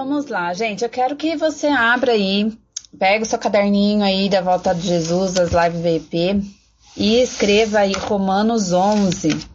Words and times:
vamos 0.00 0.28
lá, 0.28 0.54
gente. 0.54 0.82
Eu 0.82 0.88
quero 0.88 1.14
que 1.14 1.36
você 1.36 1.66
abra 1.66 2.12
aí, 2.12 2.50
pega 2.98 3.22
o 3.22 3.28
seu 3.28 3.38
caderninho 3.38 4.02
aí 4.02 4.30
da 4.30 4.40
Volta 4.40 4.74
de 4.74 4.80
Jesus, 4.80 5.34
das 5.34 5.50
Live 5.50 5.76
VP, 5.76 6.40
e 6.96 7.20
escreva 7.20 7.80
aí 7.80 7.92
Romanos 7.92 8.72
11. 8.72 9.46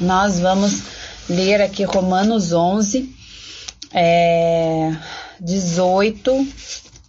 Nós 0.00 0.40
vamos 0.40 0.82
ler 1.28 1.60
aqui 1.60 1.84
Romanos 1.84 2.54
11, 2.54 3.14
é, 3.92 4.96
18, 5.38 6.48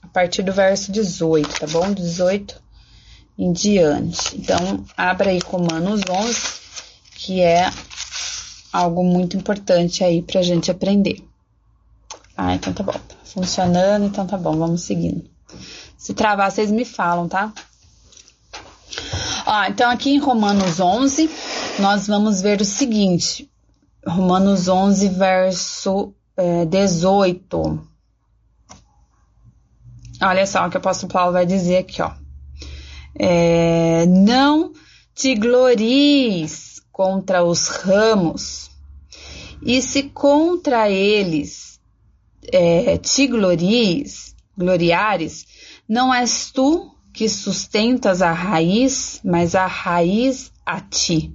a 0.02 0.08
partir 0.10 0.44
do 0.44 0.52
verso 0.52 0.92
18, 0.92 1.58
tá 1.58 1.68
bom? 1.68 1.94
18 1.94 2.62
em 3.38 3.54
diante. 3.54 4.36
Então, 4.36 4.84
abra 4.98 5.30
aí 5.30 5.40
Romanos 5.40 6.02
11, 6.10 6.38
que 7.16 7.40
é 7.40 7.72
algo 8.74 9.06
muito 9.06 9.38
importante 9.38 10.04
aí 10.04 10.22
pra 10.22 10.42
gente 10.42 10.70
aprender. 10.70 11.29
Ah, 12.42 12.56
então 12.56 12.72
tá 12.72 12.84
bom. 12.84 12.94
Tá 12.94 13.16
funcionando, 13.26 14.06
então 14.06 14.26
tá 14.26 14.38
bom, 14.38 14.58
vamos 14.58 14.84
seguindo. 14.84 15.30
Se 15.98 16.14
travar, 16.14 16.50
vocês 16.50 16.72
me 16.72 16.86
falam, 16.86 17.28
tá? 17.28 17.52
Ó, 19.46 19.64
então 19.66 19.92
aqui 19.92 20.12
em 20.12 20.20
Romanos 20.20 20.80
11, 20.80 21.30
nós 21.80 22.08
vamos 22.08 22.42
ver 22.42 22.62
o 22.62 22.66
seguinte. 22.66 23.52
Romanos 24.08 24.70
11, 24.70 25.10
verso 25.10 26.14
é, 26.38 26.64
18. 26.64 27.88
Olha 30.22 30.48
só 30.48 30.66
o 30.66 30.70
que 30.70 30.78
o 30.78 30.80
apóstolo 30.80 31.12
Paulo 31.12 31.34
vai 31.34 31.46
dizer 31.46 31.80
aqui, 31.80 32.02
ó. 32.02 32.14
É, 33.20 34.06
não 34.06 34.72
te 35.14 35.36
glories 35.36 36.82
contra 36.90 37.44
os 37.44 37.68
ramos, 37.68 38.72
e 39.62 39.82
se 39.82 40.04
contra 40.04 40.90
eles 40.90 41.69
é, 42.52 42.98
te 42.98 43.28
glories, 43.28 44.36
gloriares, 44.58 45.46
não 45.88 46.14
és 46.14 46.52
tu 46.52 46.96
que 47.14 47.28
sustentas 47.28 48.22
a 48.22 48.32
raiz, 48.32 49.20
mas 49.24 49.56
a 49.56 49.66
raiz 49.66 50.52
a 50.66 50.80
ti. 50.80 51.34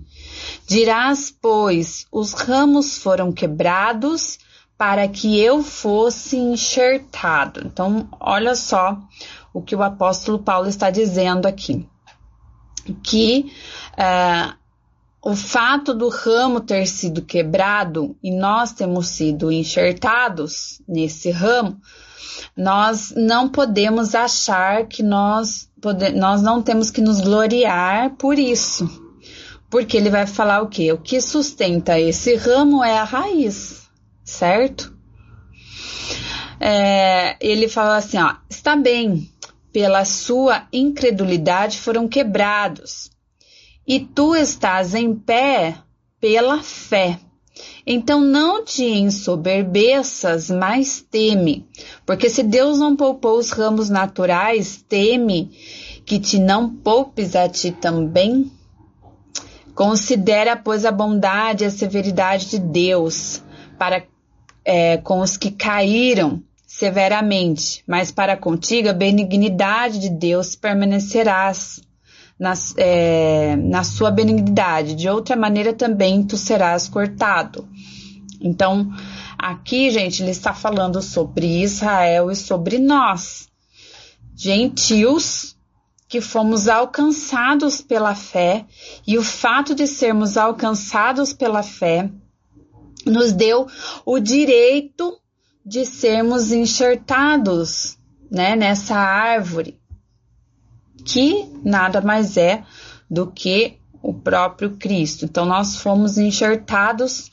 Dirás, 0.66 1.34
pois, 1.42 2.06
os 2.10 2.32
ramos 2.32 2.96
foram 2.98 3.32
quebrados 3.32 4.38
para 4.78 5.06
que 5.08 5.38
eu 5.38 5.62
fosse 5.62 6.36
enxertado. 6.36 7.62
Então, 7.64 8.08
olha 8.18 8.54
só 8.54 8.98
o 9.52 9.62
que 9.62 9.76
o 9.76 9.82
apóstolo 9.82 10.38
Paulo 10.38 10.68
está 10.68 10.90
dizendo 10.90 11.46
aqui. 11.46 11.86
Que 13.02 13.52
uh, 13.92 14.54
o 15.24 15.34
fato 15.34 15.94
do 15.94 16.10
ramo 16.10 16.60
ter 16.60 16.86
sido 16.86 17.22
quebrado 17.22 18.14
e 18.22 18.30
nós 18.30 18.72
temos 18.72 19.08
sido 19.08 19.50
enxertados 19.50 20.82
nesse 20.86 21.30
ramo, 21.30 21.80
nós 22.54 23.14
não 23.16 23.48
podemos 23.48 24.14
achar 24.14 24.86
que 24.86 25.02
nós, 25.02 25.70
pode, 25.80 26.10
nós 26.10 26.42
não 26.42 26.60
temos 26.60 26.90
que 26.90 27.00
nos 27.00 27.22
gloriar 27.22 28.10
por 28.16 28.38
isso. 28.38 29.02
Porque 29.70 29.96
ele 29.96 30.10
vai 30.10 30.26
falar 30.26 30.60
o 30.60 30.68
quê? 30.68 30.92
O 30.92 30.98
que 30.98 31.18
sustenta 31.22 31.98
esse 31.98 32.36
ramo 32.36 32.84
é 32.84 32.98
a 32.98 33.04
raiz, 33.04 33.88
certo? 34.22 34.94
É, 36.60 37.36
ele 37.40 37.66
fala 37.66 37.96
assim: 37.96 38.18
ó, 38.18 38.34
está 38.48 38.76
bem, 38.76 39.28
pela 39.72 40.04
sua 40.04 40.68
incredulidade 40.70 41.78
foram 41.78 42.06
quebrados 42.06 43.13
e 43.86 44.00
tu 44.00 44.34
estás 44.34 44.94
em 44.94 45.14
pé 45.14 45.76
pela 46.20 46.62
fé. 46.62 47.18
Então 47.86 48.20
não 48.20 48.64
te 48.64 48.84
ensoberbeças, 48.84 50.50
mas 50.50 51.00
teme, 51.00 51.66
porque 52.04 52.28
se 52.28 52.42
Deus 52.42 52.78
não 52.78 52.96
poupou 52.96 53.38
os 53.38 53.50
ramos 53.50 53.90
naturais, 53.90 54.84
teme 54.88 55.50
que 56.04 56.18
te 56.18 56.38
não 56.38 56.68
poupes 56.68 57.36
a 57.36 57.48
ti 57.48 57.70
também. 57.70 58.50
Considera, 59.74 60.56
pois, 60.56 60.84
a 60.84 60.92
bondade 60.92 61.64
e 61.64 61.66
a 61.66 61.70
severidade 61.70 62.50
de 62.50 62.58
Deus 62.58 63.42
para 63.78 64.04
é, 64.64 64.96
com 64.98 65.20
os 65.20 65.36
que 65.36 65.50
caíram 65.50 66.42
severamente, 66.66 67.84
mas 67.86 68.10
para 68.10 68.36
contigo 68.36 68.88
a 68.88 68.92
benignidade 68.92 69.98
de 69.98 70.08
Deus 70.08 70.56
permanecerás 70.56 71.80
na, 72.38 72.54
é, 72.76 73.56
na 73.56 73.84
sua 73.84 74.10
benignidade, 74.10 74.94
de 74.94 75.08
outra 75.08 75.36
maneira 75.36 75.72
também 75.72 76.22
tu 76.22 76.36
serás 76.36 76.88
cortado. 76.88 77.68
Então, 78.40 78.90
aqui, 79.38 79.90
gente, 79.90 80.22
ele 80.22 80.30
está 80.30 80.52
falando 80.52 81.00
sobre 81.00 81.62
Israel 81.62 82.30
e 82.30 82.36
sobre 82.36 82.78
nós, 82.78 83.48
gentios 84.36 85.56
que 86.08 86.20
fomos 86.20 86.68
alcançados 86.68 87.80
pela 87.80 88.14
fé, 88.14 88.66
e 89.06 89.16
o 89.16 89.22
fato 89.22 89.74
de 89.74 89.86
sermos 89.86 90.36
alcançados 90.36 91.32
pela 91.32 91.62
fé 91.62 92.10
nos 93.06 93.32
deu 93.32 93.66
o 94.04 94.18
direito 94.18 95.18
de 95.64 95.84
sermos 95.86 96.52
enxertados 96.52 97.96
né, 98.30 98.54
nessa 98.54 98.96
árvore 98.96 99.78
que 101.04 101.48
nada 101.62 102.00
mais 102.00 102.36
é 102.36 102.62
do 103.10 103.26
que 103.26 103.78
o 104.02 104.12
próprio 104.12 104.76
Cristo. 104.76 105.24
Então, 105.24 105.44
nós 105.44 105.76
fomos 105.76 106.18
enxertados 106.18 107.30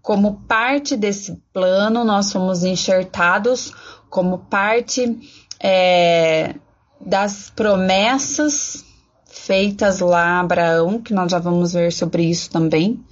como 0.00 0.42
parte 0.48 0.96
desse 0.96 1.40
plano, 1.52 2.04
nós 2.04 2.32
fomos 2.32 2.64
enxertados 2.64 3.72
como 4.10 4.38
parte 4.38 5.18
é, 5.60 6.56
das 7.00 7.50
promessas 7.50 8.84
feitas 9.26 10.00
lá 10.00 10.24
a 10.24 10.40
Abraão, 10.40 11.00
que 11.00 11.14
nós 11.14 11.30
já 11.30 11.38
vamos 11.38 11.72
ver 11.72 11.92
sobre 11.92 12.24
isso 12.24 12.50
também. 12.50 13.02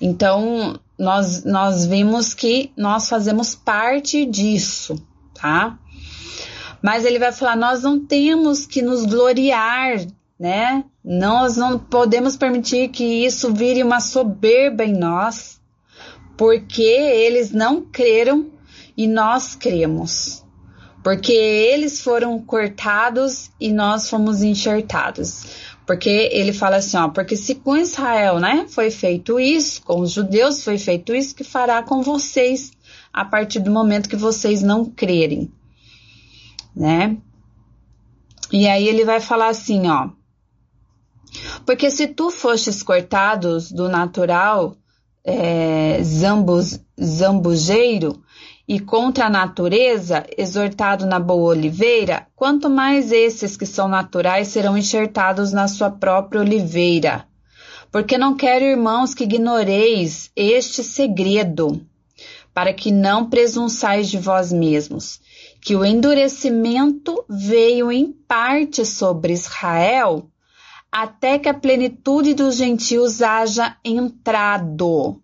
Então, 0.00 0.78
nós, 0.98 1.44
nós 1.44 1.86
vimos 1.86 2.34
que 2.34 2.72
nós 2.76 3.08
fazemos 3.08 3.54
parte 3.54 4.24
disso, 4.24 4.96
tá? 5.34 5.78
Mas 6.82 7.04
ele 7.04 7.18
vai 7.18 7.32
falar: 7.32 7.56
nós 7.56 7.82
não 7.82 8.04
temos 8.04 8.66
que 8.66 8.82
nos 8.82 9.04
gloriar, 9.04 10.06
né? 10.38 10.84
Nós 11.04 11.56
não 11.56 11.78
podemos 11.78 12.36
permitir 12.36 12.88
que 12.88 13.24
isso 13.24 13.52
vire 13.52 13.82
uma 13.82 14.00
soberba 14.00 14.84
em 14.84 14.92
nós, 14.92 15.60
porque 16.36 16.82
eles 16.82 17.50
não 17.50 17.82
creram 17.82 18.50
e 18.96 19.06
nós 19.06 19.54
cremos. 19.54 20.44
Porque 21.02 21.32
eles 21.32 22.02
foram 22.02 22.38
cortados 22.40 23.50
e 23.60 23.72
nós 23.72 24.10
fomos 24.10 24.42
enxertados. 24.42 25.46
Porque 25.86 26.28
ele 26.32 26.52
fala 26.52 26.76
assim, 26.76 26.98
ó, 26.98 27.08
porque 27.08 27.34
se 27.34 27.54
com 27.54 27.76
Israel, 27.76 28.38
né, 28.38 28.66
foi 28.68 28.90
feito 28.90 29.40
isso, 29.40 29.80
com 29.82 30.00
os 30.00 30.10
judeus 30.10 30.62
foi 30.62 30.76
feito 30.76 31.14
isso, 31.14 31.34
que 31.34 31.44
fará 31.44 31.82
com 31.82 32.02
vocês 32.02 32.72
a 33.10 33.24
partir 33.24 33.60
do 33.60 33.70
momento 33.70 34.08
que 34.08 34.16
vocês 34.16 34.62
não 34.62 34.84
crerem 34.84 35.50
né? 36.78 37.16
E 38.52 38.68
aí 38.68 38.88
ele 38.88 39.04
vai 39.04 39.20
falar 39.20 39.48
assim, 39.48 39.88
ó. 39.88 40.10
Porque 41.66 41.90
se 41.90 42.06
tu 42.06 42.30
fostes 42.30 42.82
cortados 42.82 43.70
do 43.70 43.88
natural 43.88 44.76
é, 45.24 46.00
zambujeiro 46.98 48.22
e 48.66 48.78
contra 48.80 49.26
a 49.26 49.30
natureza, 49.30 50.24
exortado 50.36 51.04
na 51.04 51.18
boa 51.18 51.50
oliveira, 51.50 52.26
quanto 52.36 52.70
mais 52.70 53.12
esses 53.12 53.56
que 53.56 53.66
são 53.66 53.88
naturais 53.88 54.48
serão 54.48 54.78
enxertados 54.78 55.52
na 55.52 55.68
sua 55.68 55.90
própria 55.90 56.40
oliveira. 56.40 57.26
Porque 57.90 58.16
não 58.16 58.36
quero, 58.36 58.64
irmãos, 58.64 59.14
que 59.14 59.24
ignoreis 59.24 60.30
este 60.36 60.84
segredo, 60.84 61.80
para 62.52 62.72
que 62.72 62.90
não 62.90 63.28
presunçais 63.28 64.10
de 64.10 64.18
vós 64.18 64.52
mesmos, 64.52 65.20
que 65.60 65.74
o 65.74 65.84
endurecimento 65.84 67.24
veio 67.28 67.90
em 67.90 68.12
parte 68.12 68.84
sobre 68.84 69.32
Israel 69.32 70.30
até 70.90 71.38
que 71.38 71.48
a 71.48 71.54
plenitude 71.54 72.34
dos 72.34 72.56
gentios 72.56 73.20
haja 73.20 73.76
entrado. 73.84 75.20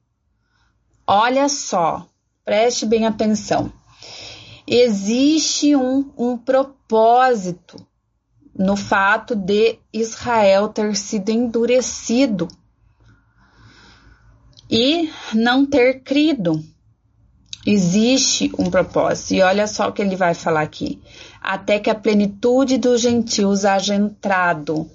Olha 1.07 1.49
só, 1.49 2.07
preste 2.45 2.85
bem 2.85 3.07
atenção. 3.07 3.73
Existe 4.67 5.75
um, 5.77 6.11
um 6.17 6.37
propósito 6.37 7.77
no 8.57 8.77
fato 8.77 9.35
de 9.35 9.79
Israel 9.93 10.69
ter 10.69 10.97
sido 10.97 11.31
endurecido 11.31 12.49
e 14.71 15.11
não 15.35 15.67
ter 15.67 16.03
crido 16.03 16.65
Existe 17.67 18.53
um 18.59 18.71
propósito. 18.71 19.35
E 19.35 19.43
olha 19.43 19.67
só 19.67 19.89
o 19.89 19.93
que 19.93 20.03
ele 20.03 20.17
vai 20.17 20.35
falar 20.35 20.63
aqui. 20.63 21.01
Até 21.41 21.79
que 21.79 21.89
a 21.89 21.95
plenitude 21.95 22.79
dos 22.79 23.01
gentios 23.01 23.65
haja 23.65 23.95
entrado. 23.95 24.91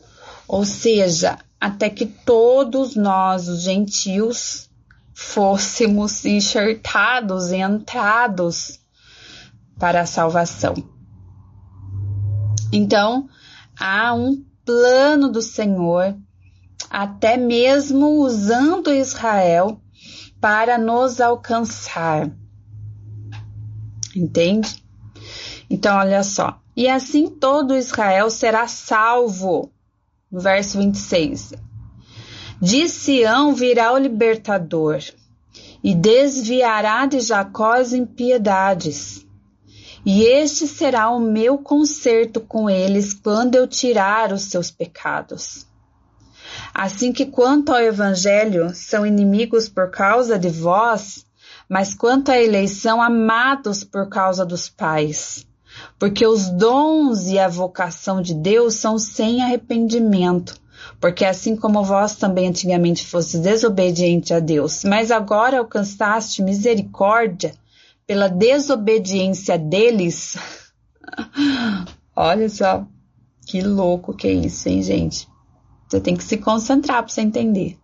Ou 0.48 0.66
seja, 0.66 1.40
até 1.60 1.90
que 1.90 2.06
todos 2.06 2.96
nós, 2.96 3.48
os 3.48 3.62
gentios, 3.62 4.70
fôssemos 5.14 6.26
enxertados 6.26 7.52
e 7.52 7.58
entrados 7.58 8.80
para 9.78 10.02
a 10.02 10.06
salvação. 10.06 10.76
Então, 12.72 13.28
há 13.80 14.14
um 14.14 14.44
plano 14.64 15.30
do 15.30 15.42
Senhor, 15.42 16.16
até 16.90 17.36
mesmo 17.36 18.22
usando 18.22 18.94
Israel 18.94 19.82
para 20.40 20.78
nos 20.78 21.20
alcançar. 21.20 22.32
Entende? 24.20 24.84
Então, 25.70 25.98
olha 25.98 26.24
só. 26.24 26.60
E 26.76 26.88
assim 26.88 27.30
todo 27.30 27.78
Israel 27.78 28.30
será 28.30 28.68
salvo. 28.68 29.72
No 30.30 30.40
verso 30.40 30.78
26. 30.78 31.54
De 32.62 32.90
Sião 32.90 33.56
virá 33.56 33.94
o 33.94 33.98
libertador, 33.98 35.02
e 35.82 35.96
desviará 35.96 37.06
de 37.06 37.22
Jacó 37.22 37.72
as 37.74 37.94
impiedades. 37.94 39.26
E 40.06 40.24
este 40.24 40.68
será 40.68 41.10
o 41.10 41.20
meu 41.20 41.58
conserto 41.58 42.42
com 42.42 42.70
eles 42.70 43.14
quando 43.14 43.56
eu 43.56 43.66
tirar 43.66 44.34
os 44.34 44.44
seus 44.44 44.70
pecados. 44.70 45.66
Assim 46.74 47.14
que 47.14 47.26
quanto 47.26 47.72
ao 47.72 47.80
evangelho 47.80 48.74
são 48.74 49.06
inimigos 49.06 49.70
por 49.70 49.90
causa 49.90 50.38
de 50.38 50.50
vós, 50.50 51.26
mas 51.70 51.94
quanto 51.94 52.32
à 52.32 52.38
eleição 52.38 53.02
amados 53.02 53.84
por 53.84 54.10
causa 54.10 54.46
dos 54.46 54.68
pais 54.68 55.48
porque 55.98 56.26
os 56.26 56.50
dons 56.50 57.28
e 57.28 57.38
a 57.38 57.48
vocação 57.48 58.22
de 58.22 58.34
Deus 58.34 58.76
são 58.76 58.98
sem 58.98 59.42
arrependimento. 59.42 60.60
Porque 61.00 61.26
assim 61.26 61.56
como 61.56 61.84
vós 61.84 62.16
também 62.16 62.48
antigamente 62.48 63.06
fostes 63.06 63.40
desobediente 63.40 64.34
a 64.34 64.40
Deus, 64.40 64.84
mas 64.84 65.12
agora 65.12 65.60
alcançaste 65.60 66.42
misericórdia 66.42 67.54
pela 68.08 68.28
desobediência 68.28 69.58
deles. 69.58 70.38
Olha 72.16 72.50
só, 72.50 72.86
que 73.46 73.62
louco 73.62 74.14
que 74.14 74.28
é 74.28 74.32
isso, 74.32 74.68
hein, 74.70 74.82
gente? 74.82 75.28
Você 75.88 76.00
tem 76.00 76.16
que 76.16 76.24
se 76.24 76.38
concentrar 76.38 77.04
para 77.04 77.12
você 77.12 77.22
entender. 77.22 77.78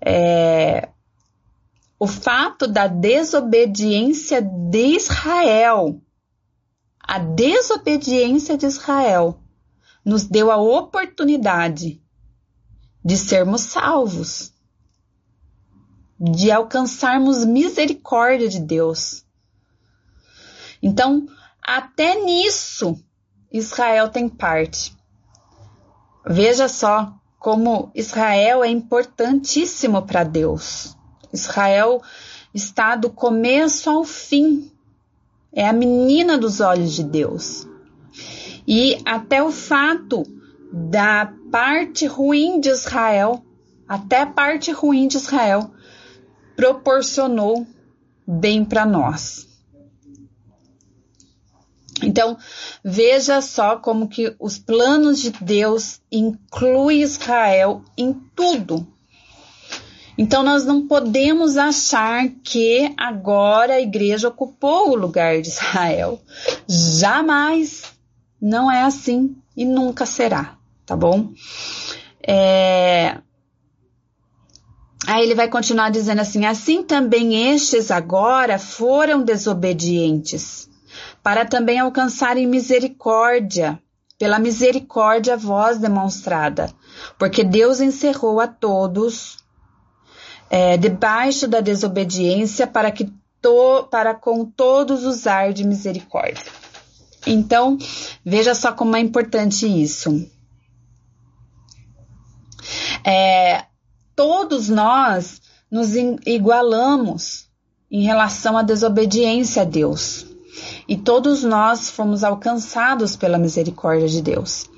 É, 0.00 0.88
o 2.04 2.06
fato 2.06 2.66
da 2.66 2.86
desobediência 2.86 4.40
de 4.42 4.96
Israel 4.96 6.00
a 7.06 7.18
desobediência 7.18 8.56
de 8.56 8.64
Israel 8.64 9.38
nos 10.02 10.24
deu 10.24 10.50
a 10.50 10.56
oportunidade 10.56 12.02
de 13.04 13.16
sermos 13.18 13.60
salvos, 13.60 14.54
de 16.18 16.50
alcançarmos 16.50 17.44
misericórdia 17.44 18.48
de 18.48 18.58
Deus. 18.58 19.22
Então, 20.82 21.26
até 21.62 22.24
nisso, 22.24 22.98
Israel 23.52 24.08
tem 24.08 24.26
parte. 24.26 24.96
Veja 26.26 26.68
só 26.68 27.14
como 27.38 27.90
Israel 27.94 28.64
é 28.64 28.68
importantíssimo 28.68 30.06
para 30.06 30.24
Deus. 30.24 30.96
Israel 31.34 32.02
está 32.54 32.96
do 32.96 33.10
começo 33.10 33.90
ao 33.90 34.04
fim 34.04 34.70
é 35.54 35.68
a 35.68 35.72
menina 35.72 36.36
dos 36.36 36.60
olhos 36.60 36.92
de 36.92 37.04
Deus. 37.04 37.66
E 38.66 39.00
até 39.04 39.42
o 39.42 39.52
fato 39.52 40.24
da 40.72 41.32
parte 41.50 42.06
ruim 42.06 42.58
de 42.60 42.70
Israel, 42.70 43.44
até 43.86 44.22
a 44.22 44.26
parte 44.26 44.72
ruim 44.72 45.06
de 45.06 45.16
Israel, 45.16 45.70
proporcionou 46.56 47.64
bem 48.26 48.64
para 48.64 48.84
nós. 48.84 49.46
Então, 52.02 52.36
veja 52.82 53.40
só 53.40 53.76
como 53.76 54.08
que 54.08 54.34
os 54.40 54.58
planos 54.58 55.20
de 55.20 55.30
Deus 55.30 56.00
incluem 56.10 57.02
Israel 57.02 57.82
em 57.96 58.12
tudo 58.34 58.86
então, 60.16 60.42
nós 60.42 60.64
não 60.64 60.86
podemos 60.86 61.56
achar 61.56 62.28
que 62.44 62.94
agora 62.96 63.74
a 63.74 63.80
igreja 63.80 64.28
ocupou 64.28 64.90
o 64.90 64.96
lugar 64.96 65.40
de 65.42 65.48
Israel. 65.48 66.20
Jamais. 66.68 67.92
Não 68.40 68.70
é 68.70 68.82
assim 68.82 69.36
e 69.56 69.64
nunca 69.64 70.06
será, 70.06 70.56
tá 70.86 70.96
bom? 70.96 71.32
É... 72.26 73.18
Aí 75.06 75.22
ele 75.22 75.34
vai 75.34 75.48
continuar 75.48 75.90
dizendo 75.90 76.20
assim: 76.20 76.44
assim 76.46 76.82
também 76.82 77.52
estes 77.52 77.90
agora 77.90 78.58
foram 78.58 79.22
desobedientes, 79.22 80.68
para 81.22 81.44
também 81.44 81.78
alcançarem 81.78 82.46
misericórdia, 82.46 83.78
pela 84.18 84.38
misericórdia 84.38 85.36
vós 85.36 85.78
demonstrada, 85.78 86.70
porque 87.18 87.44
Deus 87.44 87.80
encerrou 87.80 88.40
a 88.40 88.46
todos 88.46 89.43
é, 90.50 90.76
debaixo 90.76 91.48
da 91.48 91.60
desobediência 91.60 92.66
para 92.66 92.90
que 92.90 93.12
to, 93.40 93.88
para 93.90 94.14
com 94.14 94.44
todos 94.44 95.04
usar 95.04 95.52
de 95.52 95.64
misericórdia. 95.64 96.44
Então, 97.26 97.78
veja 98.24 98.54
só 98.54 98.72
como 98.72 98.96
é 98.96 99.00
importante 99.00 99.66
isso. 99.66 100.28
É, 103.04 103.64
todos 104.16 104.68
nós 104.68 105.40
nos 105.70 105.94
igualamos 106.26 107.48
em 107.90 108.02
relação 108.02 108.56
à 108.56 108.62
desobediência 108.62 109.62
a 109.62 109.64
Deus. 109.64 110.26
E 110.88 110.96
todos 110.96 111.42
nós 111.42 111.90
fomos 111.90 112.22
alcançados 112.22 113.16
pela 113.16 113.38
misericórdia 113.38 114.08
de 114.08 114.22
Deus. 114.22 114.70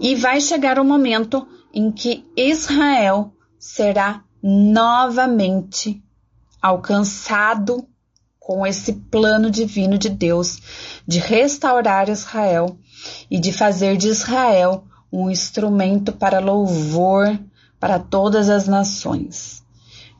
E 0.00 0.14
vai 0.14 0.40
chegar 0.40 0.78
o 0.78 0.84
momento 0.84 1.46
em 1.72 1.92
que 1.92 2.24
Israel 2.36 3.32
será 3.58 4.24
novamente 4.42 6.02
alcançado 6.60 7.86
com 8.38 8.66
esse 8.66 8.94
plano 8.94 9.50
divino 9.50 9.98
de 9.98 10.08
Deus 10.08 10.58
de 11.06 11.18
restaurar 11.18 12.08
Israel 12.08 12.78
e 13.30 13.38
de 13.38 13.52
fazer 13.52 13.96
de 13.96 14.08
Israel 14.08 14.84
um 15.12 15.30
instrumento 15.30 16.12
para 16.12 16.38
louvor 16.38 17.38
para 17.78 17.98
todas 17.98 18.48
as 18.48 18.66
nações. 18.66 19.62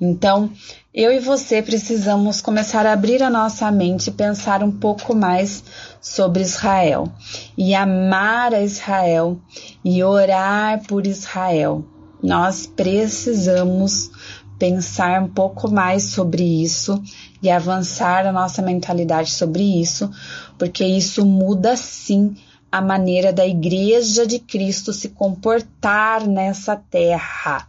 Então, 0.00 0.52
eu 0.94 1.12
e 1.12 1.18
você 1.18 1.60
precisamos 1.60 2.40
começar 2.40 2.86
a 2.86 2.92
abrir 2.92 3.22
a 3.22 3.30
nossa 3.30 3.70
mente 3.70 4.08
e 4.08 4.12
pensar 4.12 4.62
um 4.62 4.70
pouco 4.70 5.14
mais 5.14 5.64
sobre 6.00 6.42
Israel 6.42 7.12
e 7.56 7.74
amar 7.74 8.54
a 8.54 8.62
Israel 8.62 9.40
e 9.84 10.02
orar 10.04 10.82
por 10.86 11.06
Israel 11.06 11.84
nós 12.22 12.66
precisamos 12.66 14.10
pensar 14.58 15.22
um 15.22 15.28
pouco 15.28 15.70
mais 15.70 16.04
sobre 16.04 16.42
isso 16.42 17.02
e 17.40 17.48
avançar 17.48 18.26
a 18.26 18.32
nossa 18.32 18.60
mentalidade 18.60 19.30
sobre 19.30 19.62
isso, 19.80 20.10
porque 20.58 20.84
isso 20.84 21.24
muda 21.24 21.76
sim 21.76 22.36
a 22.70 22.80
maneira 22.80 23.32
da 23.32 23.46
Igreja 23.46 24.26
de 24.26 24.38
Cristo 24.38 24.92
se 24.92 25.10
comportar 25.10 26.26
nessa 26.26 26.76
terra. 26.76 27.68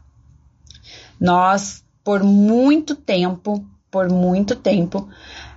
Nós, 1.20 1.84
por 2.04 2.24
muito 2.24 2.96
tempo, 2.96 3.64
por 3.92 4.10
muito 4.10 4.56
tempo, 4.56 5.08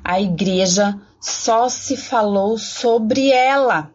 a 0.05 0.21
Igreja 0.21 0.99
só 1.21 1.69
se 1.69 1.97
falou 1.97 2.59
sobre 2.59 3.31
ela. 3.31 3.91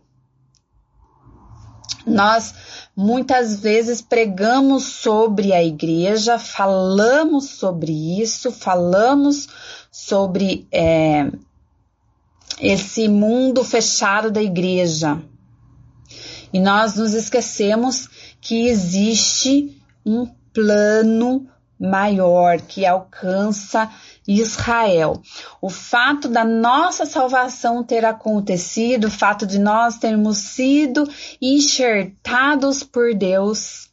Nós 2.07 2.53
Muitas 2.99 3.59
vezes 3.59 4.01
pregamos 4.01 4.85
sobre 4.85 5.53
a 5.53 5.63
igreja, 5.63 6.39
falamos 6.39 7.45
sobre 7.45 7.91
isso, 8.19 8.51
falamos 8.51 9.47
sobre 9.91 10.67
é, 10.71 11.29
esse 12.59 13.07
mundo 13.07 13.63
fechado 13.63 14.31
da 14.31 14.41
igreja. 14.41 15.21
E 16.51 16.59
nós 16.59 16.95
nos 16.95 17.13
esquecemos 17.13 18.09
que 18.41 18.67
existe 18.67 19.79
um 20.03 20.25
plano 20.51 21.47
maior 21.79 22.59
que 22.61 22.83
alcança 22.83 23.91
Israel. 24.27 25.21
O 25.61 25.69
fato 25.69 26.27
da 26.27 26.43
nossa 26.43 27.05
salvação 27.05 27.83
ter 27.83 28.03
acontecido, 28.03 29.05
o 29.07 29.11
fato 29.11 29.47
de 29.47 29.57
nós 29.57 29.97
termos 29.97 30.37
sido 30.37 31.07
enxertados 31.41 32.83
por 32.83 33.15
Deus 33.15 33.89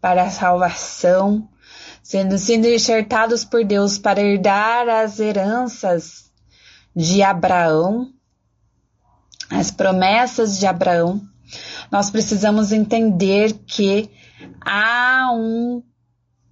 para 0.00 0.24
a 0.24 0.30
salvação, 0.30 1.48
sendo, 2.02 2.36
sendo 2.36 2.66
enxertados 2.66 3.44
por 3.44 3.64
Deus 3.64 3.96
para 3.96 4.20
herdar 4.20 4.88
as 4.88 5.18
heranças 5.18 6.30
de 6.94 7.22
Abraão, 7.22 8.12
as 9.48 9.70
promessas 9.70 10.58
de 10.58 10.66
Abraão, 10.66 11.20
nós 11.90 12.10
precisamos 12.10 12.72
entender 12.72 13.52
que 13.66 14.10
há 14.60 15.30
um 15.32 15.82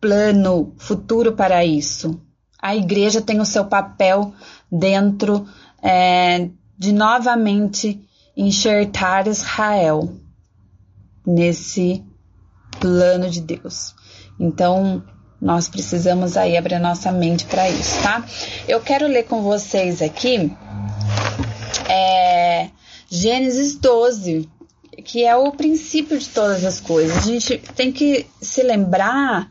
plano 0.00 0.74
futuro 0.78 1.32
para 1.32 1.64
isso. 1.64 2.20
A 2.61 2.76
igreja 2.76 3.21
tem 3.21 3.40
o 3.40 3.45
seu 3.45 3.64
papel 3.64 4.33
dentro 4.71 5.47
é, 5.83 6.49
de 6.79 6.93
novamente 6.93 8.00
enxertar 8.37 9.26
Israel 9.26 10.12
nesse 11.26 12.05
plano 12.79 13.29
de 13.29 13.40
Deus. 13.40 13.95
Então, 14.38 15.02
nós 15.40 15.69
precisamos 15.69 16.37
aí 16.37 16.57
abrir 16.57 16.79
nossa 16.79 17.11
mente 17.11 17.45
para 17.47 17.69
isso, 17.69 18.02
tá? 18.02 18.25
Eu 18.69 18.81
quero 18.81 19.07
ler 19.07 19.25
com 19.25 19.43
vocês 19.43 20.02
aqui 20.02 20.50
é, 21.88 22.69
Gênesis 23.09 23.75
12, 23.75 24.49
que 25.05 25.25
é 25.25 25.35
o 25.35 25.50
princípio 25.52 26.19
de 26.19 26.29
todas 26.29 26.64
as 26.64 26.81
coisas. 26.81 27.19
A 27.19 27.21
gente 27.23 27.59
tem 27.75 27.90
que 27.90 28.26
se 28.40 28.62
lembrar 28.62 29.50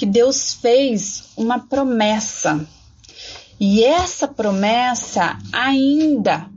que 0.00 0.06
Deus 0.06 0.54
fez 0.54 1.24
uma 1.36 1.58
promessa. 1.58 2.66
E 3.60 3.84
essa 3.84 4.26
promessa 4.26 5.36
ainda 5.52 6.48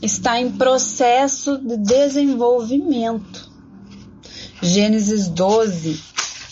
está 0.00 0.40
em 0.40 0.52
processo 0.52 1.58
de 1.58 1.76
desenvolvimento. 1.76 3.50
Gênesis 4.62 5.26
12, 5.26 6.00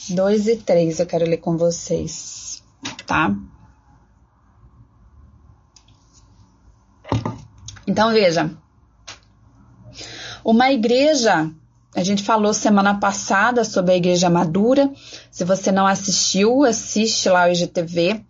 2 0.08 0.48
e 0.48 0.56
3, 0.56 0.98
eu 0.98 1.06
quero 1.06 1.24
ler 1.24 1.36
com 1.36 1.56
vocês, 1.56 2.64
tá? 3.06 3.36
Então 7.86 8.10
veja, 8.10 8.50
uma 10.44 10.72
igreja, 10.72 11.48
a 11.98 12.04
gente 12.04 12.22
falou 12.22 12.54
semana 12.54 12.94
passada 12.94 13.64
sobre 13.64 13.92
a 13.92 13.96
igreja 13.96 14.30
madura. 14.30 14.88
Se 15.32 15.44
você 15.44 15.72
não 15.72 15.84
assistiu, 15.84 16.62
assiste 16.62 17.28
lá 17.28 17.46
o 17.46 17.50
IGTV. 17.50 18.20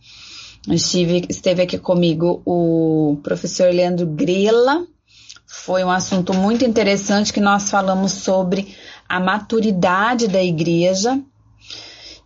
Estive, 0.70 1.26
esteve 1.28 1.62
aqui 1.62 1.76
comigo 1.76 2.40
o 2.46 3.18
professor 3.22 3.70
Leandro 3.70 4.06
Grela. 4.06 4.86
Foi 5.46 5.84
um 5.84 5.90
assunto 5.90 6.32
muito 6.32 6.64
interessante 6.64 7.30
que 7.30 7.40
nós 7.40 7.68
falamos 7.68 8.12
sobre 8.12 8.74
a 9.06 9.20
maturidade 9.20 10.28
da 10.28 10.42
igreja 10.42 11.20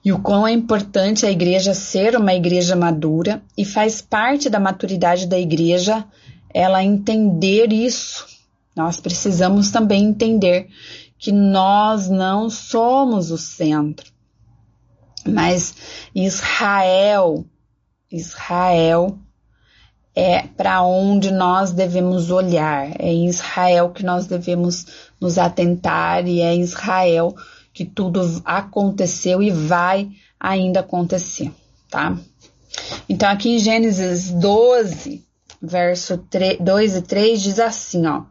e 0.05 0.13
o 0.13 0.21
quão 0.21 0.47
é 0.47 0.53
importante 0.53 1.27
a 1.27 1.31
igreja 1.31 1.75
ser 1.75 2.17
uma 2.17 2.35
igreja 2.35 2.77
madura 2.77 3.43
e 3.59 3.65
faz 3.65 4.01
parte 4.01 4.49
da 4.49 4.61
maturidade 4.61 5.27
da 5.27 5.39
igreja 5.39 6.05
ela 6.55 6.85
entender 6.85 7.73
isso 7.73 8.31
nós 8.75 8.99
precisamos 8.99 9.71
também 9.71 10.05
entender 10.05 10.69
que 11.23 11.31
nós 11.31 12.09
não 12.09 12.51
somos 12.51 13.31
o 13.31 13.39
centro, 13.39 14.11
mas 15.25 15.73
Israel, 16.13 17.47
Israel 18.11 19.17
é 20.17 20.43
para 20.43 20.83
onde 20.83 21.31
nós 21.31 21.71
devemos 21.71 22.33
olhar, 22.33 23.01
é 23.01 23.07
em 23.07 23.29
Israel 23.29 23.91
que 23.91 24.05
nós 24.05 24.27
devemos 24.27 24.85
nos 25.21 25.39
atentar 25.39 26.27
e 26.27 26.41
é 26.41 26.55
em 26.55 26.61
Israel 26.61 27.37
que 27.73 27.85
tudo 27.85 28.43
aconteceu 28.45 29.41
e 29.41 29.53
vai 29.53 30.11
ainda 30.41 30.81
acontecer, 30.81 31.53
tá? 31.89 32.19
Então 33.09 33.31
aqui 33.31 33.51
em 33.51 33.59
Gênesis 33.61 34.29
12, 34.33 35.25
verso 35.63 36.19
3, 36.19 36.59
2 36.59 36.97
e 36.97 37.03
3 37.03 37.41
diz 37.41 37.61
assim, 37.61 38.09
ó: 38.09 38.25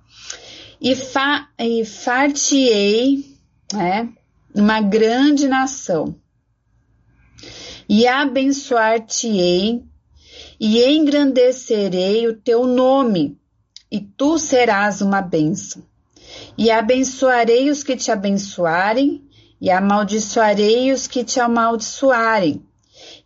e, 0.82 0.96
fa, 0.96 1.48
e 1.60 1.86
fartiei 1.86 3.38
né, 3.72 4.10
uma 4.54 4.82
grande 4.82 5.48
nação, 5.48 6.16
e 7.88 8.08
abençoar-te-ei, 8.08 9.84
e 10.60 10.84
engrandecerei 10.84 12.28
o 12.28 12.36
teu 12.36 12.66
nome, 12.66 13.38
e 13.92 14.00
tu 14.00 14.40
serás 14.40 15.02
uma 15.02 15.22
bênção. 15.22 15.84
E 16.58 16.72
abençoarei 16.72 17.70
os 17.70 17.84
que 17.84 17.96
te 17.96 18.12
abençoarem, 18.12 19.24
e 19.60 19.70
amaldiçoarei 19.70 20.92
os 20.92 21.06
que 21.06 21.24
te 21.24 21.40
amaldiçoarem, 21.40 22.66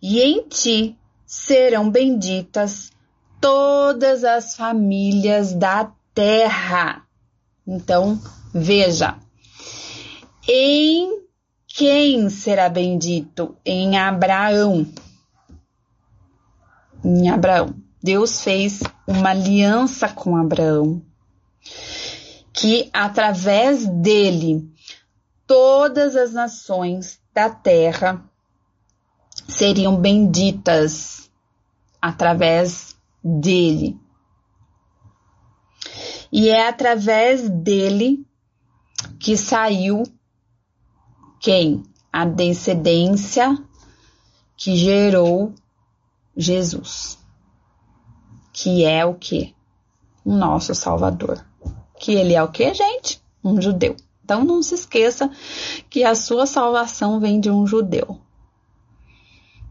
e 0.01 0.19
em 0.19 0.47
ti 0.47 0.97
serão 1.25 1.89
benditas 1.89 2.91
todas 3.39 4.23
as 4.23 4.55
famílias 4.55 5.53
da 5.53 5.91
terra. 6.13 7.04
Então, 7.67 8.21
veja, 8.53 9.17
em 10.47 11.25
quem 11.67 12.29
será 12.29 12.69
bendito? 12.69 13.57
Em 13.65 13.97
Abraão. 13.97 14.87
Em 17.03 17.29
Abraão. 17.29 17.75
Deus 18.01 18.41
fez 18.41 18.81
uma 19.07 19.31
aliança 19.31 20.07
com 20.07 20.37
Abraão, 20.37 21.01
que 22.53 22.87
através 22.93 23.87
dele 23.87 24.71
todas 25.47 26.15
as 26.15 26.31
nações 26.31 27.19
da 27.33 27.49
terra 27.49 28.23
seriam 29.47 29.95
benditas 29.97 31.31
através 31.99 32.95
dele. 33.23 33.99
E 36.37 36.49
é 36.49 36.67
através 36.67 37.49
dele 37.49 38.27
que 39.17 39.37
saiu 39.37 40.03
quem? 41.39 41.81
A 42.11 42.25
descendência 42.25 43.57
que 44.57 44.75
gerou 44.75 45.53
Jesus, 46.35 47.17
que 48.51 48.83
é 48.83 49.05
o 49.05 49.13
que? 49.13 49.55
O 50.25 50.33
nosso 50.33 50.75
Salvador. 50.75 51.41
Que 51.97 52.11
ele 52.15 52.33
é 52.33 52.43
o 52.43 52.51
que, 52.51 52.73
gente? 52.73 53.23
Um 53.41 53.61
judeu. 53.61 53.95
Então 54.21 54.43
não 54.43 54.61
se 54.61 54.75
esqueça 54.75 55.31
que 55.89 56.03
a 56.03 56.15
sua 56.15 56.45
salvação 56.45 57.17
vem 57.17 57.39
de 57.39 57.49
um 57.49 57.65
judeu. 57.65 58.19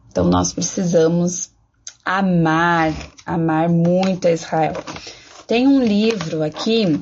Então 0.09 0.25
nós 0.25 0.55
precisamos 0.55 1.51
amar, 2.03 2.91
amar 3.27 3.69
muito 3.69 4.27
a 4.27 4.31
Israel. 4.31 4.73
Tem 5.47 5.69
um 5.69 5.83
livro 5.83 6.43
aqui 6.43 6.99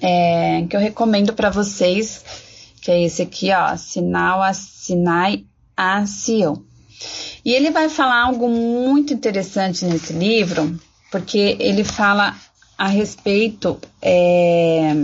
é, 0.00 0.66
que 0.68 0.76
eu 0.76 0.80
recomendo 0.80 1.32
para 1.34 1.50
vocês, 1.50 2.24
que 2.80 2.90
é 2.90 3.02
esse 3.02 3.22
aqui, 3.22 3.50
ó, 3.52 3.76
Sinal 3.76 4.42
a 4.42 4.54
Sinai 4.54 5.44
a 5.76 6.06
Sião. 6.06 6.64
E 7.44 7.52
ele 7.52 7.70
vai 7.70 7.88
falar 7.88 8.24
algo 8.24 8.48
muito 8.48 9.12
interessante 9.12 9.84
nesse 9.84 10.12
livro, 10.12 10.80
porque 11.10 11.56
ele 11.60 11.84
fala 11.84 12.34
a 12.78 12.86
respeito 12.86 13.78
é, 14.00 14.94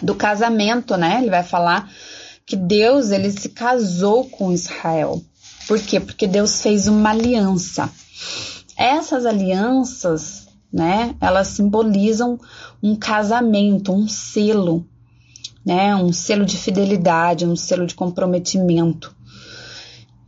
do 0.00 0.14
casamento, 0.14 0.96
né? 0.96 1.18
Ele 1.20 1.30
vai 1.30 1.42
falar 1.42 1.90
que 2.46 2.56
Deus 2.56 3.10
ele 3.10 3.30
se 3.30 3.48
casou 3.50 4.28
com 4.30 4.52
Israel. 4.52 5.20
Por 5.66 5.78
quê? 5.80 6.00
Porque 6.00 6.26
Deus 6.26 6.62
fez 6.62 6.86
uma 6.86 7.10
aliança. 7.10 7.90
Essas 8.78 9.26
alianças, 9.26 10.46
né, 10.72 11.16
elas 11.20 11.48
simbolizam 11.48 12.38
um 12.80 12.94
casamento, 12.94 13.92
um 13.92 14.06
selo, 14.06 14.86
né, 15.66 15.96
um 15.96 16.12
selo 16.12 16.46
de 16.46 16.56
fidelidade, 16.56 17.44
um 17.44 17.56
selo 17.56 17.84
de 17.84 17.96
comprometimento. 17.96 19.12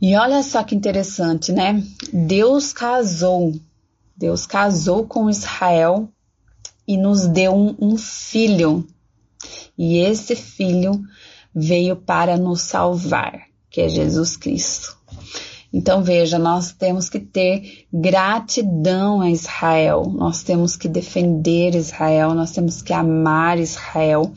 E 0.01 0.17
olha 0.17 0.43
só 0.43 0.63
que 0.63 0.75
interessante, 0.75 1.53
né? 1.53 1.81
Deus 2.11 2.73
casou, 2.73 3.53
Deus 4.17 4.45
casou 4.45 5.05
com 5.05 5.29
Israel 5.29 6.09
e 6.85 6.97
nos 6.97 7.27
deu 7.27 7.55
um, 7.55 7.75
um 7.79 7.97
filho. 7.97 8.85
E 9.77 9.99
esse 9.99 10.35
filho 10.35 11.01
veio 11.55 11.95
para 11.95 12.35
nos 12.35 12.61
salvar, 12.61 13.43
que 13.69 13.79
é 13.79 13.87
Jesus 13.87 14.35
Cristo. 14.35 15.00
Então 15.73 16.03
veja, 16.03 16.37
nós 16.37 16.73
temos 16.73 17.09
que 17.09 17.19
ter 17.19 17.85
gratidão 17.93 19.21
a 19.21 19.29
Israel, 19.29 20.03
nós 20.13 20.43
temos 20.43 20.75
que 20.75 20.89
defender 20.89 21.75
Israel, 21.75 22.33
nós 22.33 22.51
temos 22.51 22.81
que 22.81 22.91
amar 22.91 23.57
Israel, 23.57 24.33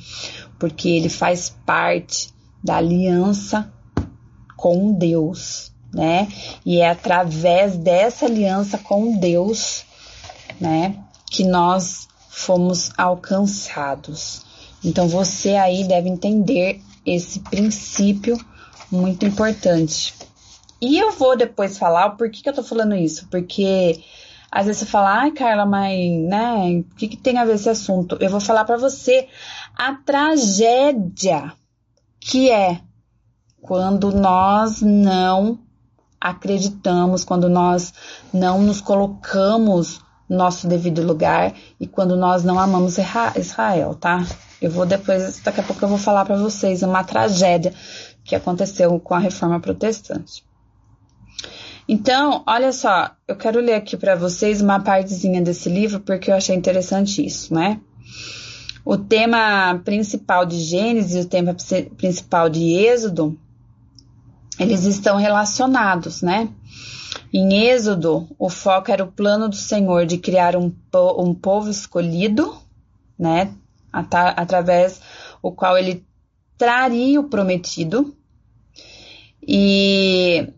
porque 0.58 0.88
ele 0.88 1.08
faz 1.08 1.50
parte 1.66 2.32
da 2.62 2.76
aliança 2.76 3.72
com 4.56 4.92
Deus, 4.92 5.72
né? 5.92 6.28
E 6.64 6.80
é 6.80 6.88
através 6.88 7.76
dessa 7.76 8.26
aliança 8.26 8.78
com 8.78 9.18
Deus, 9.18 9.84
né, 10.60 10.96
que 11.30 11.44
nós 11.44 12.06
fomos 12.30 12.90
alcançados. 12.96 14.42
Então 14.84 15.08
você 15.08 15.56
aí 15.56 15.84
deve 15.84 16.08
entender 16.08 16.80
esse 17.04 17.40
princípio 17.40 18.38
muito 18.90 19.26
importante. 19.26 20.14
E 20.86 20.98
eu 20.98 21.12
vou 21.12 21.34
depois 21.34 21.78
falar 21.78 22.10
por 22.10 22.28
que, 22.30 22.42
que 22.42 22.48
eu 22.50 22.52
tô 22.52 22.62
falando 22.62 22.94
isso, 22.94 23.26
porque 23.30 23.98
às 24.50 24.66
vezes 24.66 24.80
você 24.80 24.86
fala, 24.86 25.22
ai 25.22 25.30
Carla, 25.30 25.64
mas, 25.64 25.98
né, 26.28 26.84
o 26.92 26.94
que, 26.94 27.08
que 27.08 27.16
tem 27.16 27.38
a 27.38 27.44
ver 27.46 27.54
esse 27.54 27.70
assunto? 27.70 28.18
Eu 28.20 28.28
vou 28.28 28.38
falar 28.38 28.66
para 28.66 28.76
você 28.76 29.26
a 29.74 29.94
tragédia 29.94 31.54
que 32.20 32.50
é 32.50 32.82
quando 33.62 34.12
nós 34.12 34.82
não 34.82 35.58
acreditamos, 36.20 37.24
quando 37.24 37.48
nós 37.48 37.94
não 38.30 38.60
nos 38.60 38.82
colocamos 38.82 40.02
nosso 40.28 40.68
devido 40.68 41.02
lugar 41.02 41.54
e 41.80 41.86
quando 41.86 42.14
nós 42.14 42.44
não 42.44 42.58
amamos 42.58 42.98
Israel, 43.36 43.94
tá? 43.94 44.22
Eu 44.60 44.70
vou 44.70 44.84
depois, 44.84 45.40
daqui 45.40 45.60
a 45.60 45.62
pouco 45.62 45.82
eu 45.82 45.88
vou 45.88 45.98
falar 45.98 46.26
para 46.26 46.36
vocês 46.36 46.82
uma 46.82 47.02
tragédia 47.02 47.72
que 48.22 48.36
aconteceu 48.36 49.00
com 49.00 49.14
a 49.14 49.18
reforma 49.18 49.58
protestante. 49.60 50.44
Então, 51.88 52.42
olha 52.46 52.72
só, 52.72 53.10
eu 53.28 53.36
quero 53.36 53.60
ler 53.60 53.74
aqui 53.74 53.96
para 53.96 54.14
vocês 54.14 54.60
uma 54.60 54.80
partezinha 54.80 55.42
desse 55.42 55.68
livro 55.68 56.00
porque 56.00 56.30
eu 56.30 56.34
achei 56.34 56.56
interessante 56.56 57.24
isso, 57.24 57.52
né? 57.52 57.80
O 58.84 58.96
tema 58.96 59.80
principal 59.84 60.46
de 60.46 60.58
Gênesis 60.58 61.14
e 61.14 61.20
o 61.20 61.28
tema 61.28 61.54
principal 61.96 62.48
de 62.48 62.72
Êxodo, 62.72 63.38
eles 64.58 64.84
estão 64.84 65.16
relacionados, 65.16 66.22
né? 66.22 66.48
Em 67.32 67.66
Êxodo, 67.66 68.28
o 68.38 68.48
foco 68.48 68.90
era 68.90 69.04
o 69.04 69.12
plano 69.12 69.48
do 69.48 69.56
Senhor 69.56 70.06
de 70.06 70.18
criar 70.18 70.56
um, 70.56 70.72
um 71.18 71.34
povo 71.34 71.70
escolhido, 71.70 72.56
né? 73.18 73.54
através 74.36 75.00
o 75.40 75.52
qual 75.52 75.78
ele 75.78 76.04
traria 76.58 77.20
o 77.20 77.28
prometido. 77.28 78.16
E 79.46 80.48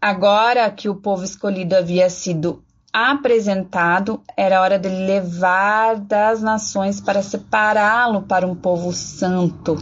agora 0.00 0.70
que 0.70 0.88
o 0.88 0.94
povo 0.94 1.24
escolhido 1.24 1.74
havia 1.76 2.08
sido 2.08 2.62
apresentado, 2.92 4.22
era 4.34 4.62
hora 4.62 4.78
de 4.78 4.88
levar 4.88 5.96
das 5.96 6.40
nações 6.40 6.98
para 6.98 7.22
separá-lo 7.22 8.22
para 8.22 8.46
um 8.46 8.54
povo 8.54 8.90
santo, 8.90 9.76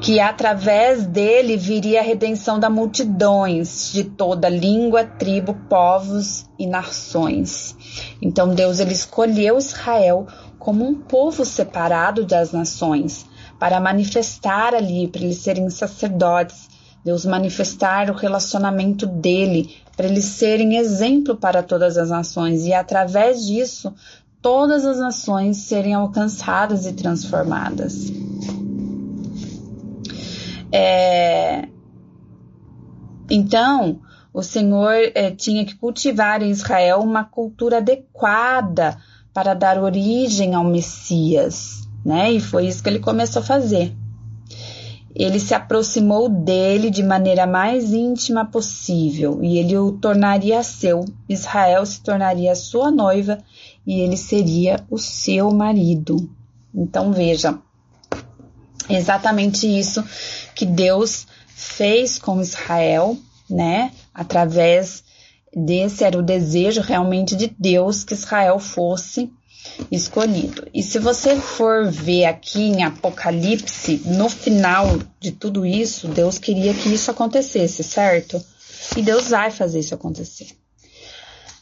que 0.00 0.18
através 0.18 1.04
dele 1.04 1.58
viria 1.58 2.00
a 2.00 2.02
redenção 2.02 2.58
da 2.58 2.70
multidões 2.70 3.92
de 3.92 4.04
toda 4.04 4.48
língua, 4.48 5.04
tribo, 5.04 5.52
povos 5.68 6.46
e 6.58 6.66
nações. 6.66 7.76
Então 8.22 8.54
Deus 8.54 8.80
ele 8.80 8.94
escolheu 8.94 9.58
Israel 9.58 10.26
como 10.58 10.86
um 10.86 10.94
povo 10.94 11.44
separado 11.44 12.24
das 12.24 12.52
nações, 12.52 13.26
para 13.58 13.78
manifestar 13.78 14.74
ali, 14.74 15.06
para 15.08 15.20
eles 15.20 15.38
serem 15.38 15.68
sacerdotes, 15.68 16.69
Deus 17.04 17.24
manifestar 17.24 18.10
o 18.10 18.14
relacionamento 18.14 19.06
dele, 19.06 19.74
para 19.96 20.06
eles 20.06 20.24
serem 20.24 20.76
exemplo 20.76 21.36
para 21.36 21.62
todas 21.62 21.96
as 21.96 22.10
nações 22.10 22.66
e 22.66 22.72
através 22.72 23.46
disso 23.46 23.92
todas 24.42 24.86
as 24.86 24.98
nações 24.98 25.58
serem 25.58 25.94
alcançadas 25.94 26.86
e 26.86 26.92
transformadas. 26.92 28.10
É... 30.72 31.68
Então, 33.28 34.00
o 34.32 34.42
Senhor 34.42 34.94
é, 35.14 35.30
tinha 35.30 35.64
que 35.64 35.74
cultivar 35.74 36.42
em 36.42 36.50
Israel 36.50 37.00
uma 37.00 37.24
cultura 37.24 37.78
adequada 37.78 38.96
para 39.32 39.54
dar 39.54 39.78
origem 39.78 40.54
ao 40.54 40.64
Messias, 40.64 41.88
né? 42.04 42.32
E 42.32 42.40
foi 42.40 42.66
isso 42.66 42.82
que 42.82 42.88
ele 42.88 42.98
começou 42.98 43.42
a 43.42 43.44
fazer. 43.44 43.94
Ele 45.14 45.40
se 45.40 45.54
aproximou 45.54 46.28
dele 46.28 46.88
de 46.88 47.02
maneira 47.02 47.46
mais 47.46 47.92
íntima 47.92 48.44
possível 48.44 49.42
e 49.42 49.58
ele 49.58 49.76
o 49.76 49.92
tornaria 49.92 50.62
seu. 50.62 51.04
Israel 51.28 51.84
se 51.84 52.00
tornaria 52.00 52.54
sua 52.54 52.90
noiva 52.90 53.38
e 53.86 54.00
ele 54.00 54.16
seria 54.16 54.84
o 54.88 54.98
seu 54.98 55.50
marido. 55.50 56.30
Então 56.72 57.12
veja, 57.12 57.58
exatamente 58.88 59.66
isso 59.66 60.04
que 60.54 60.64
Deus 60.64 61.26
fez 61.48 62.18
com 62.18 62.40
Israel, 62.40 63.18
né? 63.48 63.90
Através 64.14 65.02
desse 65.54 66.04
era 66.04 66.16
o 66.16 66.22
desejo 66.22 66.80
realmente 66.80 67.34
de 67.34 67.52
Deus 67.58 68.04
que 68.04 68.14
Israel 68.14 68.60
fosse 68.60 69.32
escolhido. 69.90 70.68
E 70.72 70.82
se 70.82 70.98
você 70.98 71.36
for 71.36 71.90
ver 71.90 72.26
aqui 72.26 72.60
em 72.60 72.82
Apocalipse, 72.82 74.02
no 74.06 74.28
final 74.28 74.98
de 75.18 75.32
tudo 75.32 75.64
isso, 75.64 76.08
Deus 76.08 76.38
queria 76.38 76.74
que 76.74 76.92
isso 76.92 77.10
acontecesse, 77.10 77.82
certo? 77.82 78.42
E 78.96 79.02
Deus 79.02 79.28
vai 79.28 79.50
fazer 79.50 79.80
isso 79.80 79.94
acontecer. 79.94 80.48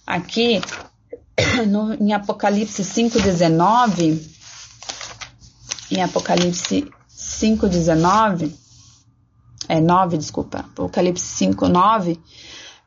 Aqui 0.06 0.60
no, 1.68 1.94
em 1.94 2.12
Apocalipse 2.12 2.82
5,19, 2.82 4.18
em 5.90 6.02
Apocalipse 6.02 6.88
5,19, 7.16 8.52
é 9.68 9.80
9, 9.80 10.16
desculpa, 10.16 10.60
Apocalipse 10.60 11.24
5, 11.24 11.68
9, 11.68 12.18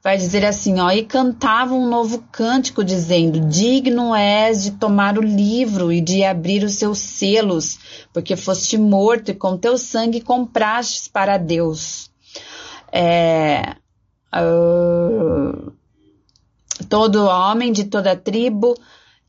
vai 0.04 0.18
dizer 0.18 0.44
assim, 0.44 0.80
ó, 0.80 0.90
e 0.92 1.04
cantava 1.04 1.74
um 1.74 1.88
novo 1.88 2.24
cântico 2.32 2.84
dizendo: 2.84 3.40
Digno 3.48 4.16
és 4.16 4.64
de 4.64 4.72
tomar 4.72 5.18
o 5.18 5.22
livro 5.22 5.92
e 5.92 6.02
de 6.02 6.24
abrir 6.24 6.64
os 6.64 6.76
seus 6.76 6.98
selos, 6.98 7.80
porque 8.12 8.36
foste 8.36 8.78
morto 8.78 9.30
e 9.32 9.36
com 9.36 9.58
teu 9.58 9.78
sangue 9.78 10.22
comprastes 10.22 11.08
para 11.08 11.38
Deus. 11.38 12.10
É, 12.92 13.76
uh, 14.36 15.72
todo 16.90 17.26
homem 17.26 17.72
de 17.72 17.86
toda 17.86 18.16
tribo 18.16 18.76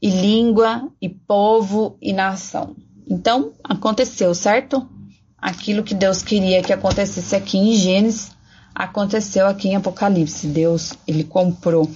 e 0.01 0.11
língua 0.11 0.89
e 1.01 1.09
povo 1.09 1.97
e 2.01 2.13
nação. 2.13 2.75
Então, 3.09 3.53
aconteceu, 3.63 4.35
certo? 4.35 4.89
Aquilo 5.37 5.83
que 5.83 5.95
Deus 5.95 6.23
queria 6.23 6.63
que 6.63 6.73
acontecesse 6.73 7.37
aqui 7.37 7.59
em 7.59 7.75
Gênesis 7.75 8.33
aconteceu 8.75 9.47
aqui 9.47 9.69
em 9.69 9.77
Apocalipse. 9.77 10.47
Deus, 10.47 10.93
ele 11.07 11.25
comprou 11.25 11.91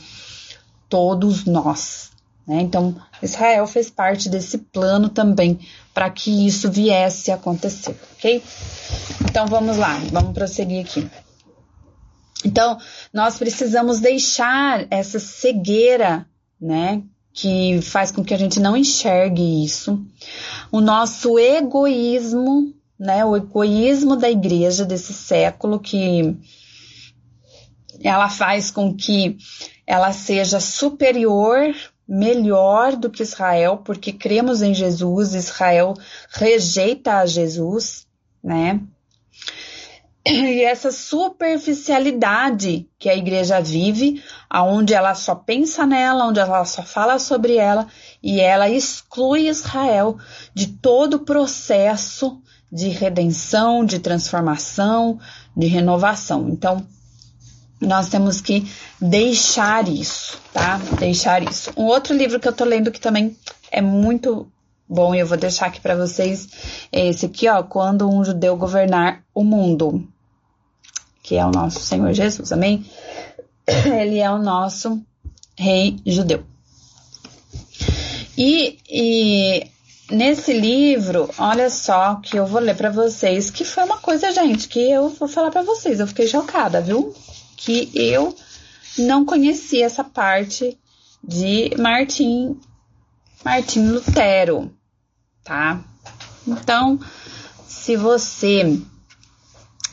todos 0.89 1.45
nós. 1.45 2.11
Né? 2.47 2.61
Então, 2.61 2.95
Israel 3.23 3.67
fez 3.67 3.91
parte 3.91 4.29
desse 4.29 4.59
plano 4.59 5.09
também 5.09 5.59
para 5.93 6.09
que 6.11 6.47
isso 6.47 6.71
viesse 6.71 7.31
a 7.31 7.35
acontecer, 7.35 7.97
ok? 8.17 8.43
Então, 9.29 9.47
vamos 9.47 9.77
lá, 9.77 9.99
vamos 10.12 10.33
prosseguir 10.33 10.85
aqui. 10.85 11.09
Então, 12.45 12.79
nós 13.12 13.39
precisamos 13.39 13.99
deixar 13.99 14.87
essa 14.91 15.19
cegueira, 15.19 16.27
né? 16.61 17.03
Que 17.33 17.81
faz 17.83 18.12
com 18.12 18.25
que 18.25 18.33
a 18.33 18.39
gente 18.39 18.61
não 18.61 18.77
enxergue 18.77 19.65
isso. 19.65 20.01
O 20.71 20.81
nosso 20.81 21.39
egoísmo, 21.39 22.73
né? 22.99 23.25
O 23.25 23.37
egoísmo 23.37 24.17
da 24.17 24.31
igreja 24.31 24.85
desse 24.85 25.12
século 25.12 25.81
que 25.81 26.37
ela 28.03 28.29
faz 28.29 28.71
com 28.71 28.95
que 28.95 29.37
ela 29.87 30.13
seja 30.13 30.61
superior, 30.61 31.75
melhor 32.09 32.97
do 32.97 33.11
que 33.11 33.23
Israel, 33.23 33.79
porque 33.79 34.13
cremos 34.13 34.63
em 34.63 34.73
Jesus, 34.75 35.35
Israel 35.35 35.95
rejeita 36.31 37.19
a 37.19 37.27
Jesus, 37.27 38.07
né? 38.43 38.81
E 40.29 40.63
essa 40.63 40.91
superficialidade 40.91 42.89
que 42.99 43.09
a 43.09 43.15
igreja 43.15 43.61
vive, 43.61 44.21
aonde 44.51 44.93
ela 44.93 45.15
só 45.15 45.37
pensa 45.37 45.87
nela, 45.87 46.27
onde 46.27 46.41
ela 46.41 46.65
só 46.65 46.83
fala 46.83 47.17
sobre 47.21 47.55
ela, 47.55 47.87
e 48.21 48.41
ela 48.41 48.69
exclui 48.69 49.49
Israel 49.49 50.19
de 50.53 50.67
todo 50.67 51.15
o 51.15 51.25
processo 51.25 52.43
de 52.73 52.89
redenção, 52.89 53.85
de 53.85 54.01
transformação, 54.01 55.21
de 55.57 55.69
renovação. 55.69 56.49
Então, 56.49 56.85
nós 57.81 58.09
temos 58.09 58.41
que 58.41 58.67
deixar 59.01 59.89
isso, 59.89 60.41
tá? 60.53 60.79
Deixar 60.99 61.43
isso. 61.43 61.71
Um 61.77 61.85
outro 61.85 62.15
livro 62.15 62.41
que 62.41 62.49
eu 62.49 62.53
tô 62.53 62.65
lendo 62.65 62.91
que 62.91 63.01
também 63.01 63.37
é 63.71 63.83
muito 63.83 64.51
bom 64.89 65.15
e 65.15 65.19
eu 65.19 65.27
vou 65.27 65.37
deixar 65.37 65.67
aqui 65.67 65.81
para 65.81 65.97
vocês 65.97 66.49
é 66.93 67.09
esse 67.09 67.27
aqui, 67.27 67.49
ó, 67.49 67.62
Quando 67.62 68.09
um 68.09 68.25
judeu 68.25 68.57
governar 68.57 69.23
o 69.35 69.45
mundo, 69.45 70.07
que 71.23 71.37
é 71.37 71.45
o 71.45 71.51
nosso 71.51 71.81
Senhor 71.81 72.12
Jesus, 72.12 72.53
amém? 72.53 72.87
Ele 73.67 74.19
é 74.21 74.31
o 74.31 74.39
nosso 74.39 75.03
rei 75.59 75.99
judeu. 76.07 76.45
E, 78.39 78.79
e 78.89 79.67
nesse 80.11 80.53
livro, 80.53 81.31
olha 81.39 81.71
só 81.71 82.17
que 82.17 82.37
eu 82.37 82.47
vou 82.47 82.61
ler 82.61 82.77
para 82.77 82.91
vocês, 82.91 83.51
que 83.51 83.65
foi 83.65 83.85
uma 83.85 83.99
coisa, 83.99 84.31
gente, 84.31 84.69
que 84.69 84.79
eu 84.79 85.09
vou 85.09 85.27
falar 85.27 85.51
para 85.51 85.62
vocês, 85.62 86.01
eu 86.01 86.07
fiquei 86.07 86.27
chocada, 86.27 86.81
viu? 86.81 87.15
Que 87.57 87.90
eu 87.95 88.37
não 88.99 89.25
conhecia 89.25 89.87
essa 89.87 90.05
parte 90.05 90.79
de 91.23 91.71
Martim, 91.79 92.61
Martim 93.45 93.88
Lutero, 93.88 94.73
tá? 95.42 95.83
Então, 96.47 97.01
se 97.66 97.97
você 97.97 98.81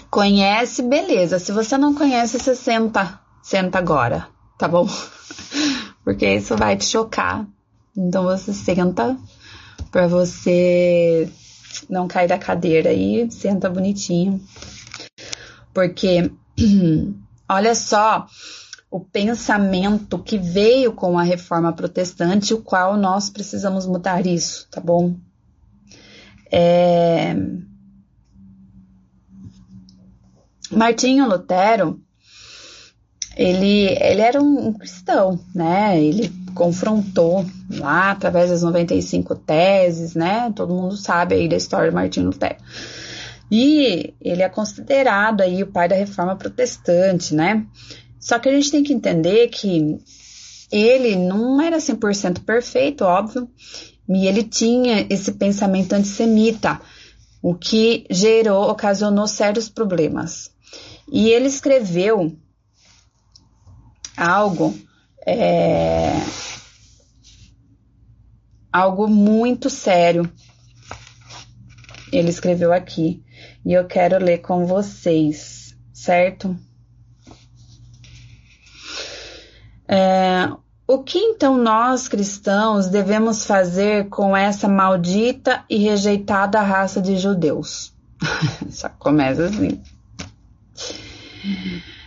conhece, 0.09 0.83
beleza. 0.83 1.39
Se 1.39 1.51
você 1.51 1.77
não 1.77 1.93
conhece, 1.95 2.39
você 2.39 2.55
senta, 2.55 3.19
senta 3.41 3.79
agora, 3.79 4.27
tá 4.59 4.67
bom? 4.67 4.87
Porque 6.03 6.35
isso 6.35 6.55
vai 6.55 6.77
te 6.77 6.85
chocar. 6.85 7.47
Então 7.97 8.23
você 8.23 8.53
senta 8.53 9.17
para 9.91 10.07
você 10.07 11.31
não 11.89 12.07
cair 12.07 12.27
da 12.27 12.37
cadeira 12.37 12.93
e 12.93 13.29
senta 13.31 13.69
bonitinho. 13.69 14.39
Porque 15.73 16.31
Olha 17.47 17.75
só 17.75 18.25
o 18.89 18.99
pensamento 18.99 20.19
que 20.19 20.37
veio 20.37 20.93
com 20.93 21.17
a 21.17 21.23
reforma 21.23 21.73
protestante, 21.73 22.53
o 22.53 22.61
qual 22.61 22.95
nós 22.95 23.29
precisamos 23.29 23.87
mudar 23.87 24.25
isso, 24.27 24.67
tá 24.69 24.79
bom? 24.79 25.15
É... 26.51 27.35
Martinho 30.71 31.27
Lutero, 31.27 31.99
ele, 33.35 33.87
ele 33.99 34.21
era 34.21 34.41
um, 34.41 34.67
um 34.67 34.73
cristão, 34.73 35.39
né? 35.53 35.99
Ele 35.99 36.31
confrontou 36.53 37.45
lá 37.71 38.11
através 38.11 38.51
das 38.51 38.61
95 38.61 39.35
teses, 39.35 40.13
né? 40.13 40.51
Todo 40.55 40.73
mundo 40.73 40.95
sabe 40.95 41.35
aí 41.35 41.49
da 41.49 41.55
história 41.55 41.89
de 41.89 41.95
Martinho 41.95 42.27
Lutero. 42.27 42.57
E 43.55 44.15
ele 44.19 44.41
é 44.41 44.49
considerado 44.49 45.41
aí 45.41 45.61
o 45.61 45.67
pai 45.67 45.87
da 45.87 45.95
reforma 45.95 46.35
protestante, 46.35 47.35
né? 47.35 47.67
Só 48.19 48.39
que 48.39 48.49
a 48.49 48.51
gente 48.51 48.71
tem 48.71 48.83
que 48.83 48.91
entender 48.91 49.49
que 49.49 49.99
ele 50.71 51.15
não 51.15 51.61
era 51.61 51.77
100% 51.77 52.43
perfeito, 52.43 53.03
óbvio, 53.03 53.47
e 54.09 54.25
ele 54.25 54.41
tinha 54.41 55.05
esse 55.07 55.33
pensamento 55.33 55.93
antissemita, 55.93 56.81
o 57.43 57.53
que 57.53 58.07
gerou, 58.09 58.71
ocasionou 58.71 59.27
sérios 59.27 59.69
problemas. 59.69 60.49
E 61.11 61.29
ele 61.29 61.45
escreveu 61.45 62.35
algo, 64.17 64.75
é, 65.27 66.11
algo 68.71 69.07
muito 69.07 69.69
sério. 69.69 70.27
Ele 72.13 72.29
escreveu 72.29 72.71
aqui 72.71 73.23
e 73.65 73.73
eu 73.73 73.85
quero 73.85 74.23
ler 74.23 74.37
com 74.37 74.67
vocês, 74.67 75.75
certo? 75.91 76.55
É, 79.87 80.47
o 80.87 80.99
que 80.99 81.17
então 81.17 81.57
nós 81.57 82.07
cristãos 82.07 82.87
devemos 82.87 83.45
fazer 83.47 84.09
com 84.09 84.37
essa 84.37 84.67
maldita 84.67 85.65
e 85.67 85.77
rejeitada 85.77 86.61
raça 86.61 87.01
de 87.01 87.17
judeus? 87.17 87.91
Só 88.69 88.89
começa 88.89 89.45
assim. 89.45 89.81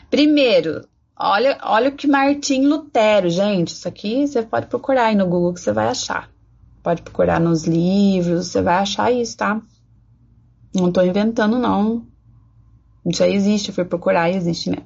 Primeiro, 0.08 0.86
olha, 1.18 1.58
olha 1.64 1.88
o 1.88 1.96
que 1.96 2.06
Martim 2.06 2.66
Lutero, 2.66 3.28
gente. 3.28 3.68
Isso 3.68 3.88
aqui 3.88 4.24
você 4.24 4.40
pode 4.42 4.66
procurar 4.66 5.06
aí 5.06 5.16
no 5.16 5.26
Google 5.26 5.52
que 5.52 5.60
você 5.60 5.72
vai 5.72 5.88
achar. 5.88 6.30
Pode 6.80 7.02
procurar 7.02 7.40
nos 7.40 7.64
livros, 7.64 8.46
você 8.46 8.62
vai 8.62 8.76
achar 8.76 9.10
isso, 9.10 9.36
tá? 9.36 9.60
Não 10.76 10.92
tô 10.92 11.02
inventando, 11.02 11.58
não. 11.58 12.06
Isso 13.06 13.22
aí 13.24 13.34
existe, 13.34 13.70
eu 13.70 13.74
fui 13.74 13.84
procurar 13.84 14.30
e 14.30 14.36
existe 14.36 14.68
mesmo. 14.68 14.84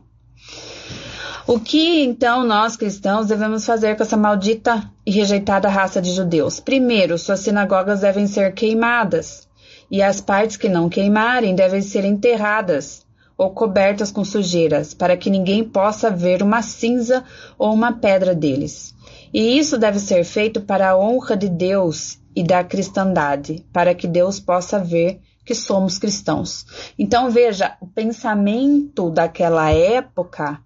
O 1.46 1.58
que 1.58 2.04
então 2.04 2.44
nós 2.44 2.76
cristãos 2.76 3.26
devemos 3.26 3.66
fazer 3.66 3.96
com 3.96 4.04
essa 4.04 4.16
maldita 4.16 4.88
e 5.04 5.10
rejeitada 5.10 5.68
raça 5.68 6.00
de 6.00 6.12
judeus? 6.12 6.60
Primeiro, 6.60 7.18
suas 7.18 7.40
sinagogas 7.40 8.02
devem 8.02 8.28
ser 8.28 8.54
queimadas, 8.54 9.48
e 9.90 10.00
as 10.00 10.20
partes 10.20 10.56
que 10.56 10.68
não 10.68 10.88
queimarem 10.88 11.56
devem 11.56 11.82
ser 11.82 12.04
enterradas 12.04 13.04
ou 13.36 13.50
cobertas 13.50 14.12
com 14.12 14.24
sujeiras, 14.24 14.94
para 14.94 15.16
que 15.16 15.28
ninguém 15.28 15.64
possa 15.64 16.08
ver 16.08 16.40
uma 16.40 16.62
cinza 16.62 17.24
ou 17.58 17.72
uma 17.72 17.94
pedra 17.94 18.32
deles. 18.32 18.94
E 19.34 19.58
isso 19.58 19.76
deve 19.76 19.98
ser 19.98 20.22
feito 20.22 20.60
para 20.60 20.90
a 20.90 20.98
honra 20.98 21.36
de 21.36 21.48
Deus 21.48 22.18
e 22.36 22.44
da 22.44 22.62
cristandade, 22.62 23.64
para 23.72 23.92
que 23.94 24.06
Deus 24.06 24.38
possa 24.38 24.78
ver 24.78 25.20
que 25.50 25.54
somos 25.56 25.98
cristãos. 25.98 26.64
Então 26.96 27.28
veja, 27.28 27.76
o 27.80 27.86
pensamento 27.88 29.10
daquela 29.10 29.72
época 29.72 30.60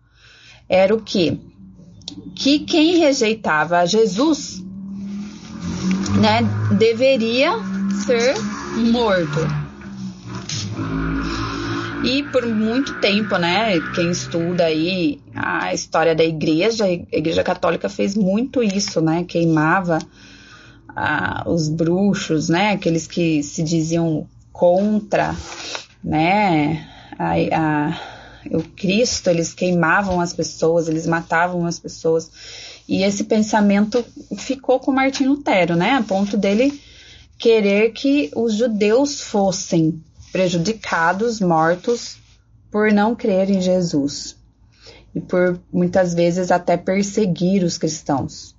era 0.69 0.95
o 0.95 1.01
que? 1.01 1.41
Que 2.37 2.59
quem 2.59 2.99
rejeitava 2.99 3.87
Jesus, 3.87 4.63
né, 6.21 6.43
deveria 6.77 7.53
ser 8.05 8.35
morto. 8.93 9.41
E 12.05 12.23
por 12.25 12.45
muito 12.45 13.01
tempo, 13.01 13.39
né, 13.39 13.81
quem 13.95 14.11
estuda 14.11 14.67
aí 14.67 15.19
a 15.35 15.73
história 15.73 16.15
da 16.15 16.25
igreja, 16.25 16.85
a 16.85 16.93
igreja 16.93 17.43
católica 17.43 17.89
fez 17.89 18.15
muito 18.15 18.63
isso, 18.63 19.01
né, 19.01 19.25
queimava 19.25 19.99
ah, 20.95 21.43
os 21.47 21.71
bruxos, 21.71 22.51
né, 22.51 22.73
aqueles 22.73 23.07
que 23.07 23.43
se 23.43 23.63
diziam 23.63 24.29
contra, 24.55 25.35
né, 26.03 26.89
a, 27.19 27.33
a, 27.35 28.01
o 28.57 28.63
Cristo, 28.63 29.29
eles 29.29 29.53
queimavam 29.53 30.21
as 30.21 30.33
pessoas, 30.33 30.87
eles 30.87 31.09
matavam 31.09 31.67
as 31.67 31.81
pessoas. 31.81 32.31
E 32.89 33.03
esse 33.03 33.25
pensamento 33.25 34.05
ficou 34.37 34.79
com 34.79 34.93
Martin 34.93 35.25
Lutero, 35.25 35.75
né, 35.75 35.91
a 35.91 36.03
ponto 36.03 36.37
dele 36.37 36.81
querer 37.37 37.91
que 37.91 38.31
os 38.37 38.55
judeus 38.55 39.21
fossem 39.21 40.01
prejudicados, 40.31 41.41
mortos 41.41 42.17
por 42.71 42.93
não 42.93 43.15
crer 43.17 43.51
em 43.51 43.61
Jesus 43.61 44.37
e 45.13 45.21
por 45.21 45.61
muitas 45.73 46.15
vezes 46.15 46.53
até 46.53 46.77
perseguir 46.77 47.65
os 47.65 47.77
cristãos. 47.77 48.54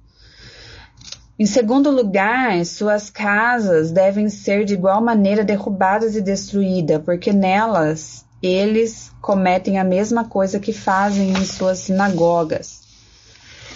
Em 1.38 1.46
segundo 1.46 1.92
lugar, 1.92 2.66
suas 2.66 3.10
casas 3.10 3.92
devem 3.92 4.30
ser 4.30 4.64
de 4.64 4.74
igual 4.74 5.02
maneira 5.02 5.44
derrubadas 5.44 6.16
e 6.16 6.22
destruídas, 6.22 7.02
porque 7.04 7.34
nelas 7.34 8.26
eles 8.42 9.12
cometem 9.22 9.78
a 9.78 9.84
mesma 9.84 10.24
coisa 10.24 10.62
que 10.62 10.72
fazem 10.72 11.32
em 11.32 11.46
suas 11.46 11.80
sinagogas. 11.80 12.86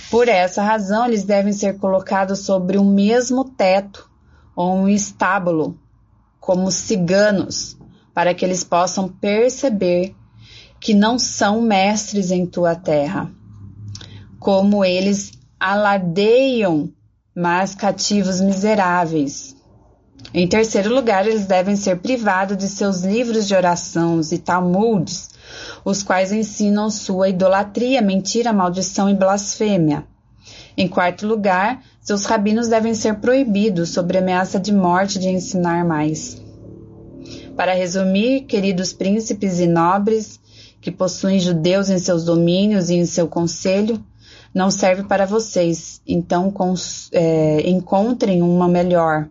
Por 0.10 0.30
essa 0.30 0.64
razão, 0.64 1.06
eles 1.06 1.26
devem 1.26 1.52
ser 1.52 1.78
colocados 1.78 2.40
sobre 2.40 2.78
o 2.78 2.86
mesmo 2.86 3.44
teto 3.44 4.10
ou 4.56 4.76
um 4.76 4.88
estábulo, 4.88 5.78
como 6.40 6.72
ciganos, 6.72 7.78
para 8.14 8.34
que 8.34 8.46
eles 8.46 8.64
possam 8.64 9.10
perceber 9.10 10.16
que 10.80 10.94
não 10.94 11.20
são 11.20 11.62
mestres 11.62 12.32
em 12.32 12.46
tua 12.46 12.74
terra, 12.74 13.30
como 14.40 14.86
eles 14.86 15.34
alardeiam, 15.60 16.90
mas 17.40 17.74
cativos 17.74 18.42
miseráveis. 18.42 19.56
Em 20.34 20.46
terceiro 20.46 20.94
lugar, 20.94 21.26
eles 21.26 21.46
devem 21.46 21.74
ser 21.78 22.00
privados 22.00 22.58
de 22.58 22.68
seus 22.68 23.04
livros 23.04 23.48
de 23.48 23.56
orações 23.56 24.34
e 24.34 24.38
talmudes, 24.38 25.30
os 25.86 26.04
quais 26.04 26.34
ensinam 26.34 26.90
sua 26.90 27.30
idolatria, 27.30 28.02
mentira, 28.02 28.52
maldição 28.52 29.10
e 29.10 29.14
blasfêmia. 29.14 30.04
Em 30.76 30.86
quarto 30.86 31.26
lugar, 31.26 31.82
seus 32.02 32.26
rabinos 32.26 32.68
devem 32.68 32.94
ser 32.94 33.16
proibidos, 33.16 33.92
sob 33.92 34.18
ameaça 34.18 34.60
de 34.60 34.74
morte, 34.74 35.18
de 35.18 35.30
ensinar 35.30 35.86
mais. 35.86 36.42
Para 37.56 37.74
resumir, 37.74 38.42
queridos 38.42 38.92
príncipes 38.92 39.60
e 39.60 39.66
nobres, 39.66 40.42
que 40.82 40.92
possuem 40.92 41.40
judeus 41.40 41.90
em 41.90 42.00
seus 42.00 42.26
domínios 42.26 42.90
e 42.90 42.96
em 42.96 43.06
seu 43.06 43.30
conselho, 43.30 44.04
não 44.54 44.72
serve 44.72 45.04
para 45.04 45.26
vocês, 45.26 46.02
então 46.08 46.54
é, 47.12 47.70
encontrem 47.70 48.42
uma 48.42 48.68
melhor, 48.68 49.28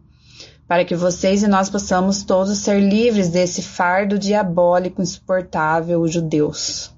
para 0.67 0.85
que 0.85 0.95
vocês 0.95 1.43
e 1.43 1.49
nós 1.49 1.69
possamos 1.71 2.23
todos 2.23 2.59
ser 2.59 2.81
livres 2.81 3.29
desse 3.29 3.63
fardo 3.63 4.19
diabólico 4.19 5.03
insuportável, 5.03 6.01
os 6.01 6.13
judeus. 6.13 6.93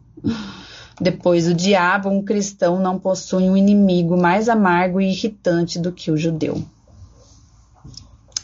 Depois 1.00 1.46
do 1.46 1.54
diabo, 1.54 2.10
um 2.10 2.22
cristão 2.22 2.78
não 2.78 2.98
possui 2.98 3.48
um 3.48 3.56
inimigo 3.56 4.20
mais 4.20 4.50
amargo 4.50 5.00
e 5.00 5.10
irritante 5.10 5.78
do 5.78 5.92
que 5.92 6.10
o 6.10 6.16
judeu. 6.16 6.62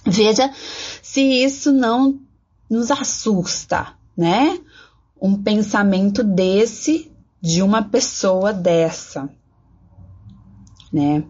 Veja 0.06 0.50
se 1.02 1.20
isso 1.20 1.70
não 1.70 2.18
nos 2.70 2.90
assusta, 2.90 3.88
né? 4.16 4.58
Um 5.20 5.42
pensamento 5.42 6.22
desse 6.22 7.10
de 7.42 7.60
uma 7.60 7.82
pessoa 7.82 8.52
dessa, 8.52 9.28
né? 10.96 11.22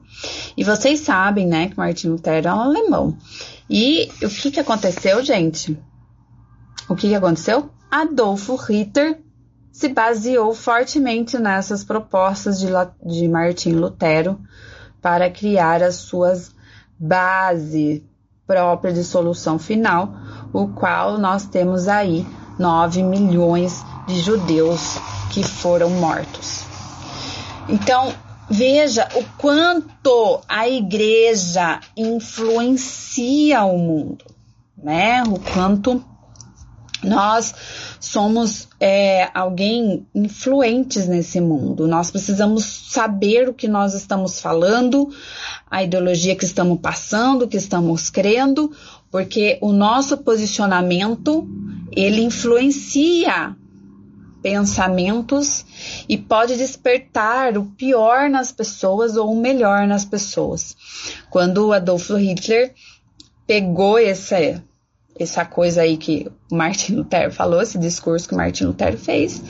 E 0.57 0.62
vocês 0.62 1.00
sabem, 1.00 1.46
né, 1.46 1.68
que 1.68 1.76
Martin 1.76 2.09
Lutero 2.09 2.48
é 2.48 2.55
um 2.55 2.61
alemão. 2.61 3.16
E 3.68 4.09
o 4.22 4.29
que 4.29 4.52
que 4.52 4.61
aconteceu, 4.61 5.22
gente? 5.24 5.76
O 6.88 6.94
que 6.94 7.09
que 7.09 7.14
aconteceu? 7.14 7.68
Adolfo 7.90 8.55
Ritter 8.55 9.20
se 9.72 9.88
baseou 9.88 10.55
fortemente 10.55 11.37
nessas 11.38 11.83
propostas 11.83 12.61
de, 12.61 12.68
de 13.05 13.29
Martin 13.29 13.72
Lutero 13.72 14.40
para 15.02 15.31
criar 15.31 15.83
as 15.83 15.96
suas 15.96 16.55
bases 16.98 18.02
próprias 18.46 18.94
de 18.94 19.05
solução 19.05 19.59
final, 19.59 20.14
o 20.52 20.68
qual 20.68 21.18
nós 21.18 21.44
temos 21.46 21.88
aí 21.88 22.24
9 22.59 23.02
milhões 23.02 23.85
de 24.07 24.20
judeus 24.20 24.96
que 25.31 25.42
foram 25.42 25.90
mortos. 25.90 26.64
Então, 27.68 28.14
veja 28.48 29.09
o 29.14 29.24
quanto 29.38 30.40
a 30.48 30.68
igreja 30.68 31.80
influencia 31.96 33.64
o 33.64 33.78
mundo, 33.78 34.24
né? 34.76 35.22
O 35.24 35.38
quanto 35.38 36.02
Nós 37.02 37.54
somos 38.00 38.68
é, 38.80 39.28
alguém 39.35 40.06
influentes 40.14 41.06
nesse 41.06 41.40
mundo. 41.40 41.87
Nós 41.87 42.11
precisamos 42.11 42.64
saber 42.64 43.48
o 43.48 43.54
que 43.54 43.68
nós 43.68 43.94
estamos 43.94 44.40
falando, 44.40 45.11
a 45.70 45.82
ideologia 45.82 46.35
que 46.35 46.44
estamos 46.44 46.80
passando, 46.80 47.46
que 47.46 47.56
estamos 47.56 48.11
crendo, 48.11 48.72
porque 49.11 49.59
o 49.61 49.72
nosso 49.72 50.16
posicionamento 50.18 51.46
ele 51.92 52.22
influencia 52.22 53.54
pensamentos 54.46 55.66
e 56.09 56.16
pode 56.16 56.56
despertar 56.56 57.59
o 57.59 57.64
pior 57.64 58.30
nas 58.30 58.52
pessoas 58.52 59.16
ou 59.16 59.32
o 59.32 59.40
melhor 59.40 59.88
nas 59.88 60.04
pessoas. 60.04 60.76
Quando 61.28 61.72
Adolf 61.72 62.11
Hitler 62.11 62.72
pegou 63.44 63.98
essa 63.98 64.62
essa 65.18 65.44
coisa 65.44 65.82
aí 65.82 65.96
que 65.96 66.30
Martin 66.52 66.94
Lutero 66.94 67.32
falou, 67.32 67.61
esse 67.61 67.76
discurso 67.76 68.28
que 68.28 68.37
Martin 68.37 68.66
Lutero 68.66 68.96
fez, 68.96 69.42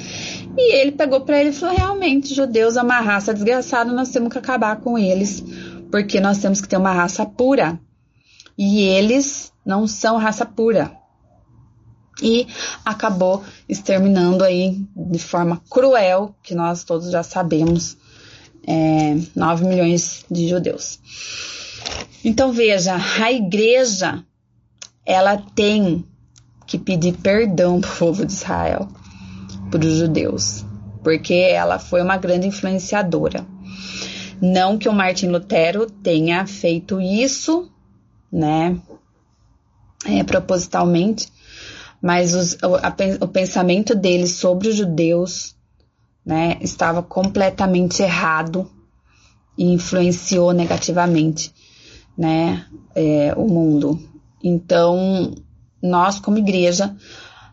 e 0.56 0.76
ele 0.76 0.92
pegou 0.92 1.20
para 1.20 1.40
ele 1.40 1.50
e 1.50 1.52
falou: 1.52 1.76
realmente, 1.76 2.34
judeus 2.34 2.78
é 2.78 2.82
uma 2.82 3.00
raça 3.00 3.34
desgraçada, 3.34 3.92
nós 3.92 4.08
temos 4.08 4.32
que 4.32 4.38
acabar 4.38 4.76
com 4.76 4.96
eles, 4.96 5.44
porque 5.90 6.20
nós 6.20 6.38
temos 6.38 6.58
que 6.58 6.68
ter 6.68 6.78
uma 6.78 6.92
raça 6.92 7.26
pura. 7.26 7.78
E 8.56 8.80
eles 8.80 9.52
não 9.62 9.86
são 9.86 10.16
raça 10.16 10.46
pura. 10.46 10.90
E 12.22 12.46
acabou 12.84 13.44
exterminando 13.68 14.42
aí 14.42 14.80
de 14.96 15.18
forma 15.18 15.60
cruel, 15.68 16.34
que 16.42 16.54
nós 16.54 16.82
todos 16.82 17.10
já 17.10 17.22
sabemos, 17.22 17.96
é, 18.66 19.16
9 19.34 19.64
milhões 19.66 20.24
de 20.30 20.48
judeus. 20.48 20.98
Então 22.24 22.52
veja, 22.52 22.96
a 23.20 23.30
igreja 23.30 24.24
ela 25.04 25.36
tem 25.36 26.04
que 26.66 26.78
pedir 26.78 27.12
perdão 27.18 27.80
para 27.80 27.90
o 27.90 27.96
povo 27.96 28.26
de 28.26 28.32
Israel, 28.32 28.88
para 29.70 29.86
os 29.86 29.94
judeus, 29.94 30.64
porque 31.04 31.34
ela 31.34 31.78
foi 31.78 32.02
uma 32.02 32.16
grande 32.16 32.48
influenciadora. 32.48 33.46
Não 34.40 34.76
que 34.76 34.88
o 34.88 34.92
Martin 34.92 35.28
Lutero 35.28 35.88
tenha 35.88 36.44
feito 36.46 37.00
isso, 37.00 37.70
né, 38.30 38.76
é, 40.04 40.22
propositalmente, 40.24 41.28
mas 42.00 42.34
os, 42.34 42.54
o, 42.62 42.76
a, 42.76 42.94
o 43.20 43.28
pensamento 43.28 43.94
dele 43.94 44.26
sobre 44.26 44.68
os 44.68 44.76
judeus, 44.76 45.54
né, 46.24 46.58
estava 46.60 47.02
completamente 47.02 48.02
errado 48.02 48.70
e 49.56 49.72
influenciou 49.72 50.52
negativamente, 50.52 51.52
né, 52.16 52.66
é, 52.94 53.32
o 53.36 53.46
mundo. 53.46 53.98
Então, 54.42 55.34
nós, 55.82 56.18
como 56.18 56.38
igreja, 56.38 56.94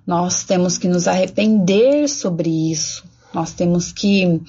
nós 0.06 0.44
temos 0.44 0.78
que 0.78 0.88
nos 0.88 1.08
arrepender 1.08 2.10
sobre 2.10 2.50
isso. 2.72 3.04
Nós 3.34 3.52
temos 3.52 3.92
que 3.92 4.42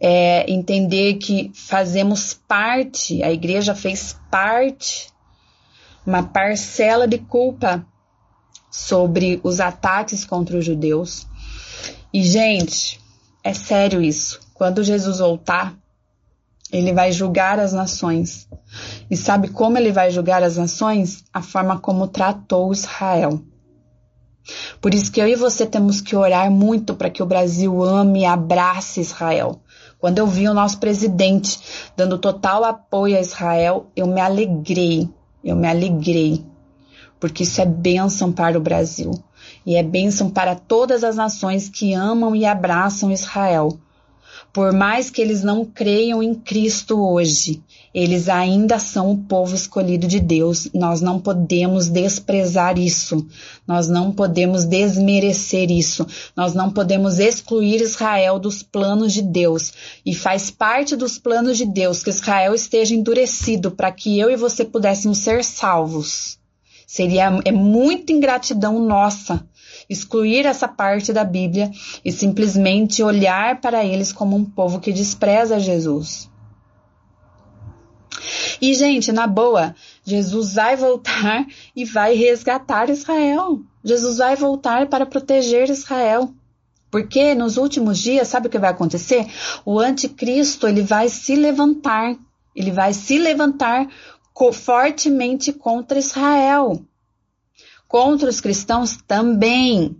é, 0.00 0.50
entender 0.50 1.14
que 1.14 1.50
fazemos 1.54 2.34
parte, 2.34 3.22
a 3.22 3.32
igreja 3.32 3.74
fez 3.74 4.18
parte, 4.30 5.08
uma 6.06 6.22
parcela 6.22 7.06
de 7.06 7.18
culpa 7.18 7.86
sobre 8.70 9.40
os 9.42 9.60
ataques 9.60 10.24
contra 10.24 10.56
os 10.56 10.64
judeus. 10.64 11.26
E, 12.12 12.22
gente, 12.22 13.00
é 13.42 13.52
sério 13.52 14.02
isso. 14.02 14.40
Quando 14.54 14.84
Jesus 14.84 15.18
voltar, 15.18 15.76
ele 16.72 16.92
vai 16.92 17.10
julgar 17.12 17.58
as 17.58 17.72
nações. 17.72 18.48
E 19.10 19.16
sabe 19.16 19.48
como 19.48 19.76
ele 19.76 19.92
vai 19.92 20.10
julgar 20.10 20.42
as 20.42 20.56
nações? 20.56 21.24
A 21.32 21.42
forma 21.42 21.78
como 21.78 22.06
tratou 22.06 22.72
Israel. 22.72 23.42
Por 24.80 24.94
isso 24.94 25.12
que 25.12 25.20
eu 25.20 25.28
e 25.28 25.34
você 25.34 25.66
temos 25.66 26.00
que 26.00 26.16
orar 26.16 26.50
muito 26.50 26.94
para 26.94 27.10
que 27.10 27.22
o 27.22 27.26
Brasil 27.26 27.82
ame 27.82 28.20
e 28.20 28.26
abrace 28.26 29.00
Israel. 29.00 29.60
Quando 29.98 30.18
eu 30.18 30.26
vi 30.26 30.48
o 30.48 30.54
nosso 30.54 30.78
presidente 30.78 31.60
dando 31.96 32.18
total 32.18 32.64
apoio 32.64 33.16
a 33.16 33.20
Israel, 33.20 33.90
eu 33.94 34.06
me 34.06 34.20
alegrei. 34.20 35.08
Eu 35.44 35.56
me 35.56 35.68
alegrei. 35.68 36.44
Porque 37.20 37.42
isso 37.42 37.60
é 37.60 37.66
bênção 37.66 38.32
para 38.32 38.58
o 38.58 38.62
Brasil. 38.62 39.12
E 39.64 39.76
é 39.76 39.82
bênção 39.82 40.30
para 40.30 40.56
todas 40.56 41.04
as 41.04 41.16
nações 41.16 41.68
que 41.68 41.94
amam 41.94 42.34
e 42.34 42.46
abraçam 42.46 43.12
Israel 43.12 43.78
por 44.52 44.72
mais 44.72 45.10
que 45.10 45.22
eles 45.22 45.44
não 45.44 45.64
creiam 45.64 46.22
em 46.22 46.34
Cristo 46.34 47.00
hoje, 47.00 47.62
eles 47.94 48.28
ainda 48.28 48.78
são 48.78 49.12
o 49.12 49.18
povo 49.18 49.54
escolhido 49.54 50.08
de 50.08 50.18
Deus. 50.18 50.68
Nós 50.74 51.00
não 51.00 51.20
podemos 51.20 51.88
desprezar 51.88 52.78
isso. 52.78 53.24
Nós 53.66 53.88
não 53.88 54.12
podemos 54.12 54.64
desmerecer 54.64 55.70
isso. 55.70 56.06
Nós 56.36 56.52
não 56.52 56.70
podemos 56.70 57.18
excluir 57.20 57.80
Israel 57.80 58.38
dos 58.38 58.62
planos 58.62 59.12
de 59.12 59.22
Deus. 59.22 59.72
E 60.04 60.14
faz 60.14 60.50
parte 60.50 60.96
dos 60.96 61.16
planos 61.16 61.56
de 61.56 61.64
Deus 61.64 62.02
que 62.02 62.10
Israel 62.10 62.54
esteja 62.54 62.94
endurecido 62.94 63.70
para 63.70 63.92
que 63.92 64.18
eu 64.18 64.30
e 64.30 64.36
você 64.36 64.64
pudéssemos 64.64 65.18
ser 65.18 65.44
salvos. 65.44 66.39
Seria 66.90 67.40
é 67.44 67.52
muita 67.52 68.12
ingratidão 68.12 68.80
nossa 68.80 69.46
excluir 69.88 70.44
essa 70.44 70.66
parte 70.66 71.12
da 71.12 71.22
Bíblia 71.22 71.70
e 72.04 72.10
simplesmente 72.10 73.00
olhar 73.00 73.60
para 73.60 73.84
eles 73.84 74.12
como 74.12 74.34
um 74.34 74.44
povo 74.44 74.80
que 74.80 74.92
despreza 74.92 75.60
Jesus. 75.60 76.28
E, 78.60 78.74
gente, 78.74 79.12
na 79.12 79.28
boa, 79.28 79.72
Jesus 80.04 80.54
vai 80.54 80.74
voltar 80.74 81.46
e 81.76 81.84
vai 81.84 82.16
resgatar 82.16 82.90
Israel. 82.90 83.60
Jesus 83.84 84.18
vai 84.18 84.34
voltar 84.34 84.88
para 84.88 85.06
proteger 85.06 85.70
Israel. 85.70 86.34
Porque 86.90 87.36
nos 87.36 87.56
últimos 87.56 88.00
dias, 88.00 88.26
sabe 88.26 88.48
o 88.48 88.50
que 88.50 88.58
vai 88.58 88.70
acontecer? 88.70 89.28
O 89.64 89.78
anticristo, 89.78 90.66
ele 90.66 90.82
vai 90.82 91.08
se 91.08 91.36
levantar. 91.36 92.16
Ele 92.52 92.72
vai 92.72 92.92
se 92.92 93.16
levantar 93.16 93.86
fortemente 94.52 95.52
contra 95.52 95.98
Israel. 95.98 96.82
Contra 97.86 98.28
os 98.28 98.40
cristãos 98.40 98.96
também. 99.06 99.96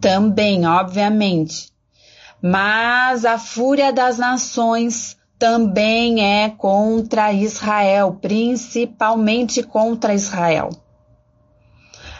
Também, 0.00 0.66
obviamente. 0.66 1.72
Mas 2.40 3.24
a 3.24 3.38
fúria 3.38 3.92
das 3.92 4.18
nações 4.18 5.16
também 5.38 6.20
é 6.20 6.50
contra 6.50 7.32
Israel, 7.32 8.18
principalmente 8.20 9.62
contra 9.62 10.14
Israel. 10.14 10.70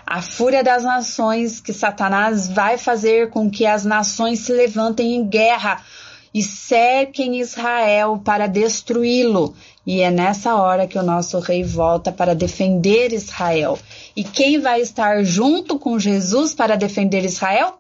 A 0.07 0.23
fúria 0.23 0.65
das 0.65 0.85
nações 0.85 1.61
que 1.61 1.73
Satanás 1.73 2.49
vai 2.49 2.79
fazer 2.79 3.29
com 3.29 3.51
que 3.51 3.67
as 3.67 3.85
nações 3.85 4.41
se 4.41 4.53
levantem 4.53 5.15
em 5.15 5.29
guerra 5.29 5.83
e 6.33 6.43
cerquem 6.43 7.41
Israel 7.41 8.21
para 8.25 8.47
destruí-lo. 8.47 9.55
E 9.89 10.03
é 10.03 10.11
nessa 10.11 10.55
hora 10.55 10.87
que 10.87 10.99
o 10.99 11.03
nosso 11.03 11.39
rei 11.39 11.65
volta 11.65 12.13
para 12.13 12.35
defender 12.35 13.11
Israel. 13.11 13.79
E 14.15 14.23
quem 14.23 14.61
vai 14.61 14.83
estar 14.83 15.25
junto 15.25 15.79
com 15.79 15.99
Jesus 15.99 16.53
para 16.53 16.77
defender 16.77 17.25
Israel? 17.25 17.79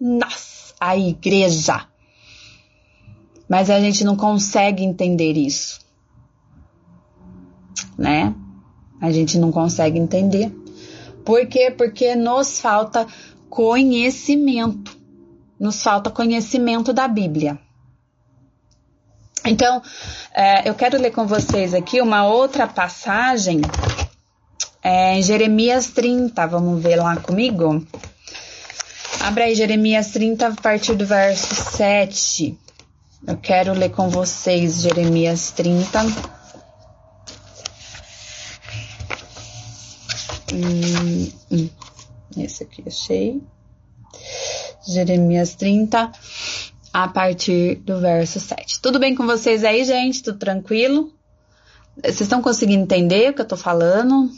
Nós, 0.00 0.74
a 0.80 0.96
igreja. 0.96 1.86
Mas 3.48 3.70
a 3.70 3.78
gente 3.78 4.02
não 4.02 4.16
consegue 4.16 4.82
entender 4.82 5.34
isso, 5.34 5.78
né? 7.96 8.34
A 9.00 9.12
gente 9.12 9.38
não 9.38 9.52
consegue 9.52 9.96
entender. 9.96 10.50
Por 11.24 11.46
quê? 11.46 11.70
Porque 11.70 12.16
nos 12.16 12.58
falta 12.58 13.06
conhecimento. 13.48 14.98
Nos 15.60 15.80
falta 15.80 16.10
conhecimento 16.10 16.92
da 16.92 17.06
Bíblia. 17.06 17.60
Então, 19.46 19.82
é, 20.34 20.68
eu 20.68 20.74
quero 20.74 20.98
ler 20.98 21.10
com 21.10 21.26
vocês 21.26 21.74
aqui 21.74 22.00
uma 22.00 22.26
outra 22.26 22.66
passagem 22.66 23.60
é, 24.82 25.18
em 25.18 25.22
Jeremias 25.22 25.88
30. 25.88 26.46
Vamos 26.46 26.82
ver 26.82 26.96
lá 26.96 27.16
comigo? 27.16 27.86
Abra 29.20 29.44
aí 29.44 29.54
Jeremias 29.54 30.12
30, 30.12 30.48
a 30.48 30.54
partir 30.54 30.94
do 30.94 31.04
verso 31.04 31.54
7. 31.54 32.58
Eu 33.26 33.36
quero 33.36 33.74
ler 33.74 33.90
com 33.90 34.08
vocês 34.08 34.80
Jeremias 34.80 35.50
30. 35.50 36.00
Hum, 40.52 41.32
hum. 41.50 41.70
Esse 42.38 42.62
aqui 42.62 42.82
achei. 42.86 43.42
Jeremias 44.86 45.54
30 45.54 46.12
a 46.94 47.08
partir 47.08 47.74
do 47.80 47.98
verso 47.98 48.38
7. 48.38 48.80
Tudo 48.80 49.00
bem 49.00 49.16
com 49.16 49.26
vocês 49.26 49.64
aí, 49.64 49.84
gente? 49.84 50.22
Tudo 50.22 50.38
tranquilo? 50.38 51.12
Vocês 51.96 52.20
estão 52.20 52.40
conseguindo 52.40 52.84
entender 52.84 53.30
o 53.30 53.34
que 53.34 53.40
eu 53.40 53.48
tô 53.48 53.56
falando? 53.56 54.30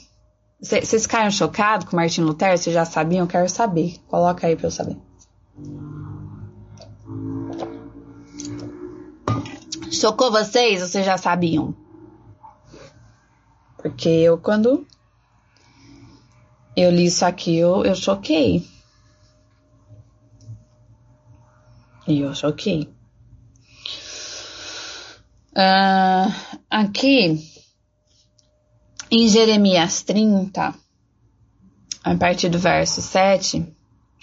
Vocês 0.58 1.02
ficaram 1.02 1.30
chocados 1.30 1.86
com 1.86 1.96
Martin 1.96 2.22
Lutero? 2.22 2.56
Vocês 2.56 2.72
já 2.72 2.86
sabiam? 2.86 3.24
Eu 3.24 3.28
quero 3.28 3.46
saber. 3.50 3.96
Coloca 4.08 4.46
aí 4.46 4.56
para 4.56 4.68
eu 4.68 4.70
saber. 4.70 4.96
Chocou 9.92 10.32
vocês 10.32 10.80
ou 10.80 10.88
vocês 10.88 11.04
já 11.04 11.18
sabiam? 11.18 11.74
Porque 13.76 14.08
eu, 14.08 14.38
quando 14.38 14.86
eu 16.74 16.90
li 16.90 17.04
isso 17.04 17.24
aqui, 17.26 17.58
eu, 17.58 17.84
eu 17.84 17.94
choquei. 17.94 18.66
E 22.06 22.20
eu 22.20 22.34
choquei. 22.34 22.88
Uh, 25.52 26.32
aqui, 26.70 27.42
em 29.10 29.28
Jeremias 29.28 30.02
30, 30.02 30.74
a 32.04 32.14
partir 32.14 32.48
do 32.48 32.58
verso 32.58 33.00
7, 33.00 33.66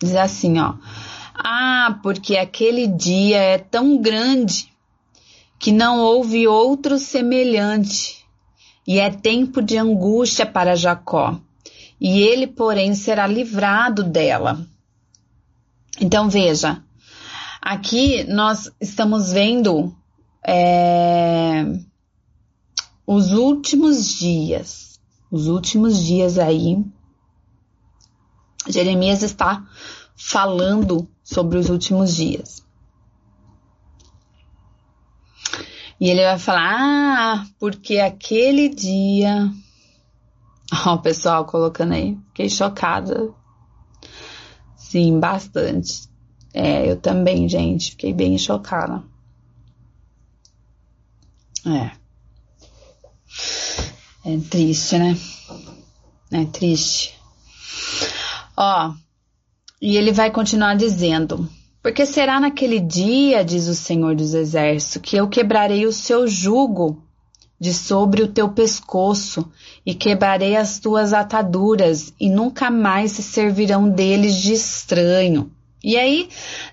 diz 0.02 0.16
assim, 0.16 0.60
ó. 0.60 0.76
Ah, 1.34 2.00
porque 2.04 2.38
aquele 2.38 2.88
dia 2.88 3.38
é 3.38 3.58
tão 3.58 4.00
grande 4.00 4.72
que 5.60 5.72
não 5.72 6.00
houve 6.00 6.48
outro 6.48 7.00
semelhante, 7.00 8.24
e 8.86 9.00
é 9.00 9.10
tempo 9.10 9.62
de 9.62 9.78
angústia 9.78 10.46
para 10.46 10.76
Jacó, 10.76 11.40
e 12.00 12.22
ele, 12.22 12.46
porém, 12.48 12.94
será 12.94 13.26
livrado 13.26 14.04
dela. 14.04 14.66
Então 16.00 16.30
veja, 16.30 16.84
aqui 17.64 18.26
nós 18.26 18.70
estamos 18.80 19.32
vendo 19.32 19.96
é, 20.46 21.64
os 23.08 23.32
últimos 23.32 24.14
dias, 24.16 25.00
os 25.32 25.48
últimos 25.48 25.98
dias 26.04 26.38
aí. 26.38 26.84
Jeremias 28.68 29.24
está 29.24 29.66
falando 30.16 31.08
sobre 31.24 31.58
os 31.58 31.70
últimos 31.70 32.16
dias. 32.16 32.66
E 36.00 36.10
ele 36.10 36.24
vai 36.24 36.38
falar: 36.38 36.80
Ah, 36.80 37.48
porque 37.60 38.00
aquele 38.00 38.68
dia. 38.68 39.50
Ó, 40.86 40.96
o 40.96 41.02
pessoal 41.02 41.46
colocando 41.46 41.94
aí, 41.94 42.18
fiquei 42.28 42.50
chocada. 42.50 43.34
Sim, 44.76 45.20
bastante. 45.20 46.13
É, 46.54 46.90
eu 46.90 46.96
também, 46.98 47.50
gente, 47.50 47.92
fiquei 47.92 48.14
bem 48.14 48.38
chocada. 48.38 49.04
É. 51.66 51.92
É 54.26 54.38
triste, 54.50 54.98
né? 54.98 55.18
É 56.32 56.46
triste. 56.46 57.18
Ó, 58.56 58.94
e 59.82 59.98
ele 59.98 60.12
vai 60.12 60.32
continuar 60.32 60.76
dizendo: 60.76 61.50
Porque 61.82 62.06
será 62.06 62.40
naquele 62.40 62.80
dia, 62.80 63.44
diz 63.44 63.68
o 63.68 63.76
Senhor 63.76 64.16
dos 64.16 64.34
Exércitos, 64.34 65.02
que 65.02 65.18
eu 65.18 65.28
quebrarei 65.28 65.86
o 65.86 65.92
seu 65.92 66.28
jugo 66.28 67.04
de 67.60 67.74
sobre 67.74 68.22
o 68.22 68.28
teu 68.28 68.50
pescoço 68.50 69.50
e 69.86 69.94
quebrarei 69.94 70.56
as 70.56 70.80
tuas 70.80 71.14
ataduras 71.14 72.14
e 72.20 72.30
nunca 72.30 72.70
mais 72.70 73.14
se 73.14 73.24
servirão 73.24 73.90
deles 73.90 74.36
de 74.36 74.54
estranho. 74.54 75.52
E 75.84 75.98
aí 75.98 76.30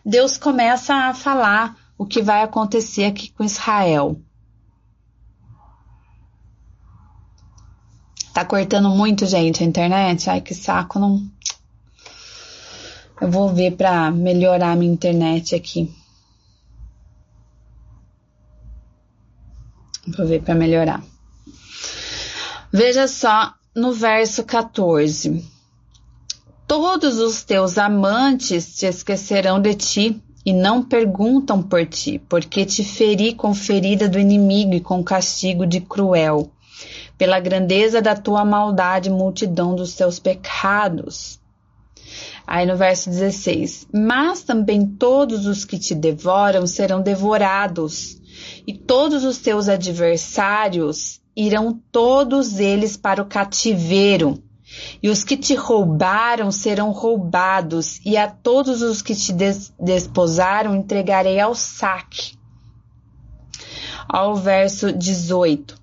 Deus 0.06 0.38
começa 0.38 0.94
a 0.94 1.12
falar 1.14 1.76
o 1.98 2.06
que 2.06 2.22
vai 2.22 2.42
acontecer 2.42 3.04
aqui 3.04 3.30
com 3.32 3.42
Israel. 3.42 4.20
Tá 8.32 8.44
cortando 8.44 8.88
muito, 8.88 9.26
gente, 9.26 9.62
a 9.62 9.66
internet? 9.66 10.30
Ai, 10.30 10.40
que 10.40 10.54
saco, 10.54 10.98
não. 10.98 11.28
Eu 13.20 13.30
vou 13.30 13.52
ver 13.52 13.76
para 13.76 14.10
melhorar 14.10 14.70
a 14.70 14.76
minha 14.76 14.92
internet 14.92 15.54
aqui. 15.54 15.92
Vou 20.16 20.26
ver 20.26 20.42
para 20.42 20.54
melhorar. 20.54 21.02
Veja 22.72 23.06
só 23.08 23.52
no 23.74 23.92
verso 23.92 24.44
14. 24.44 25.49
Todos 26.70 27.18
os 27.18 27.42
teus 27.42 27.76
amantes 27.76 28.76
te 28.76 28.86
esquecerão 28.86 29.60
de 29.60 29.74
ti 29.74 30.22
e 30.46 30.52
não 30.52 30.84
perguntam 30.84 31.60
por 31.60 31.84
ti, 31.84 32.22
porque 32.28 32.64
te 32.64 32.84
feri 32.84 33.34
com 33.34 33.52
ferida 33.52 34.08
do 34.08 34.20
inimigo 34.20 34.74
e 34.74 34.80
com 34.80 35.02
castigo 35.02 35.66
de 35.66 35.80
cruel 35.80 36.48
pela 37.18 37.40
grandeza 37.40 38.00
da 38.00 38.14
tua 38.14 38.44
maldade, 38.44 39.10
multidão 39.10 39.74
dos 39.74 39.96
teus 39.96 40.20
pecados. 40.20 41.40
Aí 42.46 42.64
no 42.64 42.76
verso 42.76 43.10
16: 43.10 43.88
Mas 43.92 44.44
também 44.44 44.86
todos 44.86 45.46
os 45.46 45.64
que 45.64 45.76
te 45.76 45.92
devoram 45.92 46.68
serão 46.68 47.02
devorados, 47.02 48.22
e 48.64 48.72
todos 48.74 49.24
os 49.24 49.38
teus 49.38 49.68
adversários 49.68 51.20
irão 51.34 51.80
todos 51.90 52.60
eles 52.60 52.96
para 52.96 53.20
o 53.20 53.26
cativeiro. 53.26 54.40
E 55.02 55.08
os 55.08 55.24
que 55.24 55.36
te 55.36 55.54
roubaram 55.54 56.50
serão 56.52 56.90
roubados, 56.90 58.00
e 58.04 58.16
a 58.16 58.28
todos 58.28 58.82
os 58.82 59.02
que 59.02 59.14
te 59.14 59.32
des 59.32 59.72
desposaram 59.78 60.76
entregarei 60.76 61.40
ao 61.40 61.54
saque. 61.54 62.38
Ao 64.08 64.36
verso 64.36 64.92
18: 64.92 65.76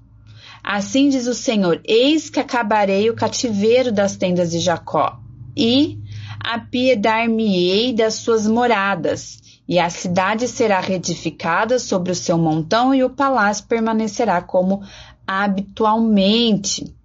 Assim 0.63 1.10
diz 1.10 1.28
o 1.28 1.34
Senhor: 1.34 1.82
Eis 1.86 2.30
que 2.30 2.39
acabarei 2.39 3.10
o 3.10 3.15
cativeiro 3.15 3.91
das 3.91 4.15
tendas 4.15 4.52
de 4.52 4.60
Jacó, 4.60 5.19
e 5.56 5.97
apiedar-me-ei 6.39 7.93
das 7.93 8.15
suas 8.15 8.47
moradas, 8.47 9.39
e 9.67 9.80
a 9.80 9.89
cidade 9.89 10.47
será 10.47 10.80
reedificada 10.80 11.80
sobre 11.80 12.12
o 12.12 12.15
seu 12.15 12.38
montão, 12.38 12.93
e 12.93 13.04
o 13.04 13.10
palácio 13.10 13.65
permanecerá 13.65 14.41
como 14.41 14.82
habitualmente. 15.26 16.95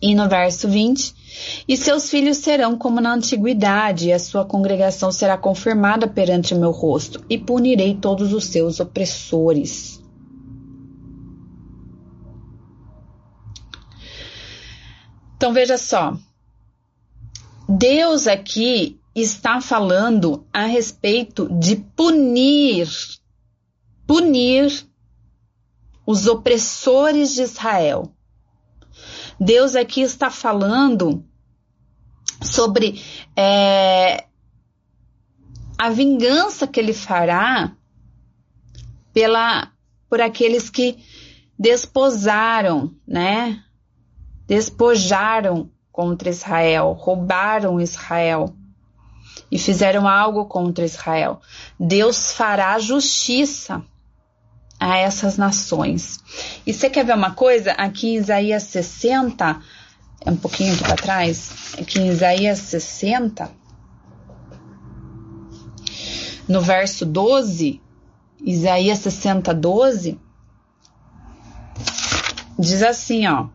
E 0.00 0.14
no 0.14 0.28
verso 0.28 0.68
20: 0.68 1.14
E 1.66 1.76
seus 1.76 2.10
filhos 2.10 2.38
serão 2.38 2.76
como 2.76 3.00
na 3.00 3.14
antiguidade, 3.14 4.08
e 4.08 4.12
a 4.12 4.18
sua 4.18 4.44
congregação 4.44 5.10
será 5.10 5.36
confirmada 5.36 6.06
perante 6.06 6.54
o 6.54 6.58
meu 6.58 6.70
rosto, 6.70 7.24
e 7.28 7.38
punirei 7.38 7.94
todos 7.94 8.32
os 8.32 8.44
seus 8.46 8.80
opressores. 8.80 10.02
Então 15.36 15.52
veja 15.52 15.76
só, 15.76 16.16
Deus 17.68 18.26
aqui 18.26 18.98
está 19.14 19.60
falando 19.60 20.46
a 20.52 20.66
respeito 20.66 21.48
de 21.58 21.76
punir, 21.76 22.88
punir 24.06 24.86
os 26.06 26.26
opressores 26.26 27.34
de 27.34 27.42
Israel. 27.42 28.13
Deus 29.38 29.74
aqui 29.74 30.00
está 30.02 30.30
falando 30.30 31.24
sobre 32.42 33.02
é, 33.36 34.24
a 35.78 35.90
vingança 35.90 36.66
que 36.66 36.78
ele 36.78 36.92
fará 36.92 37.76
pela 39.12 39.70
por 40.08 40.20
aqueles 40.20 40.70
que 40.70 40.98
desposaram, 41.58 42.94
né, 43.06 43.62
despojaram 44.46 45.70
contra 45.90 46.28
Israel, 46.28 46.92
roubaram 46.92 47.80
Israel 47.80 48.54
e 49.50 49.58
fizeram 49.58 50.06
algo 50.06 50.46
contra 50.46 50.84
Israel. 50.84 51.40
Deus 51.78 52.32
fará 52.32 52.78
justiça 52.78 53.82
a 54.84 54.98
essas 54.98 55.38
nações. 55.38 56.20
E 56.66 56.72
você 56.72 56.90
quer 56.90 57.04
ver 57.04 57.14
uma 57.14 57.30
coisa? 57.30 57.72
Aqui 57.72 58.08
em 58.08 58.16
Isaías 58.16 58.64
60, 58.64 59.60
é 60.20 60.30
um 60.30 60.36
pouquinho 60.36 60.76
para 60.76 60.94
trás, 60.94 61.74
aqui 61.78 62.00
em 62.00 62.08
Isaías 62.08 62.58
60, 62.58 63.50
no 66.46 66.60
verso 66.60 67.06
12, 67.06 67.80
Isaías 68.44 68.98
60, 68.98 69.54
12, 69.54 70.20
diz 72.58 72.82
assim, 72.82 73.26
ó. 73.26 73.48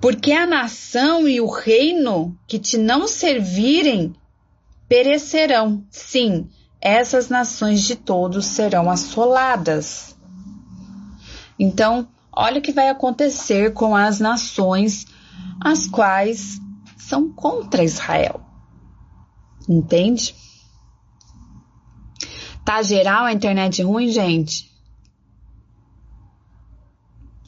Porque 0.00 0.32
a 0.32 0.46
nação 0.46 1.28
e 1.28 1.40
o 1.40 1.46
reino 1.46 2.36
que 2.48 2.58
te 2.58 2.76
não 2.76 3.06
servirem 3.06 4.12
perecerão. 4.88 5.84
Sim, 5.88 6.48
essas 6.80 7.28
nações 7.28 7.82
de 7.82 7.96
todos 7.96 8.46
serão 8.46 8.90
assoladas. 8.90 10.16
Então, 11.58 12.08
olha 12.32 12.58
o 12.58 12.62
que 12.62 12.72
vai 12.72 12.88
acontecer 12.88 13.72
com 13.74 13.94
as 13.94 14.18
nações 14.18 15.06
as 15.60 15.86
quais 15.86 16.58
são 16.96 17.30
contra 17.30 17.84
Israel. 17.84 18.40
Entende? 19.68 20.34
Tá 22.64 22.82
geral 22.82 23.24
a 23.24 23.32
internet 23.32 23.82
ruim, 23.82 24.10
gente? 24.10 24.70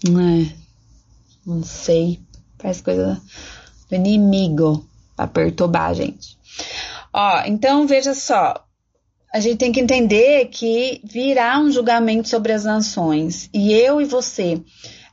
Não 0.04 0.20
é. 0.20 0.52
Não 1.46 1.62
sei. 1.62 2.20
Faz 2.58 2.80
coisa 2.80 3.20
do 3.88 3.94
inimigo 3.94 4.86
para 5.16 5.26
perturbar 5.26 5.90
a 5.90 5.94
gente. 5.94 6.38
Ó, 7.12 7.42
então 7.46 7.86
veja 7.86 8.14
só. 8.14 8.66
A 9.32 9.40
gente 9.40 9.56
tem 9.56 9.72
que 9.72 9.80
entender 9.80 10.46
que 10.48 11.00
virá 11.04 11.58
um 11.58 11.72
julgamento 11.72 12.28
sobre 12.28 12.52
as 12.52 12.64
nações. 12.64 13.48
E 13.52 13.72
eu 13.72 13.98
e 13.98 14.04
você, 14.04 14.60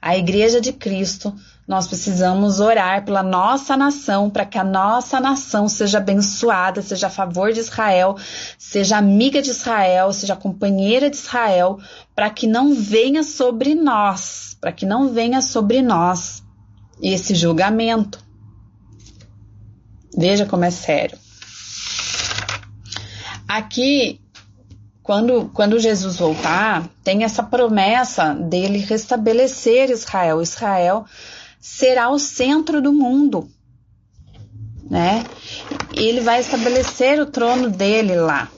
a 0.01 0.17
Igreja 0.17 0.59
de 0.59 0.73
Cristo, 0.73 1.33
nós 1.65 1.87
precisamos 1.87 2.59
orar 2.59 3.05
pela 3.05 3.23
nossa 3.23 3.77
nação, 3.77 4.29
para 4.29 4.43
que 4.43 4.57
a 4.57 4.63
nossa 4.63 5.21
nação 5.21 5.69
seja 5.69 5.99
abençoada, 5.99 6.81
seja 6.81 7.07
a 7.07 7.09
favor 7.09 7.53
de 7.53 7.61
Israel, 7.61 8.17
seja 8.57 8.97
amiga 8.97 9.41
de 9.41 9.51
Israel, 9.51 10.11
seja 10.11 10.35
companheira 10.35 11.09
de 11.09 11.15
Israel, 11.15 11.79
para 12.13 12.29
que 12.29 12.45
não 12.45 12.73
venha 12.73 13.23
sobre 13.23 13.73
nós, 13.73 14.57
para 14.59 14.73
que 14.73 14.85
não 14.85 15.13
venha 15.13 15.41
sobre 15.41 15.81
nós 15.81 16.43
esse 17.01 17.35
julgamento. 17.35 18.19
Veja 20.17 20.45
como 20.45 20.65
é 20.65 20.71
sério. 20.71 21.28
Aqui 23.49 24.21
quando, 25.01 25.49
quando 25.51 25.79
Jesus 25.79 26.17
voltar, 26.17 26.87
tem 27.03 27.23
essa 27.23 27.41
promessa 27.41 28.35
dele 28.35 28.77
restabelecer 28.77 29.89
Israel. 29.89 30.39
Israel 30.39 31.03
será 31.59 32.11
o 32.11 32.19
centro 32.19 32.79
do 32.79 32.93
mundo, 32.93 33.49
né? 34.87 35.25
Ele 35.95 36.21
vai 36.21 36.39
estabelecer 36.39 37.19
o 37.19 37.25
trono 37.25 37.71
dele 37.71 38.17
lá. 38.17 38.51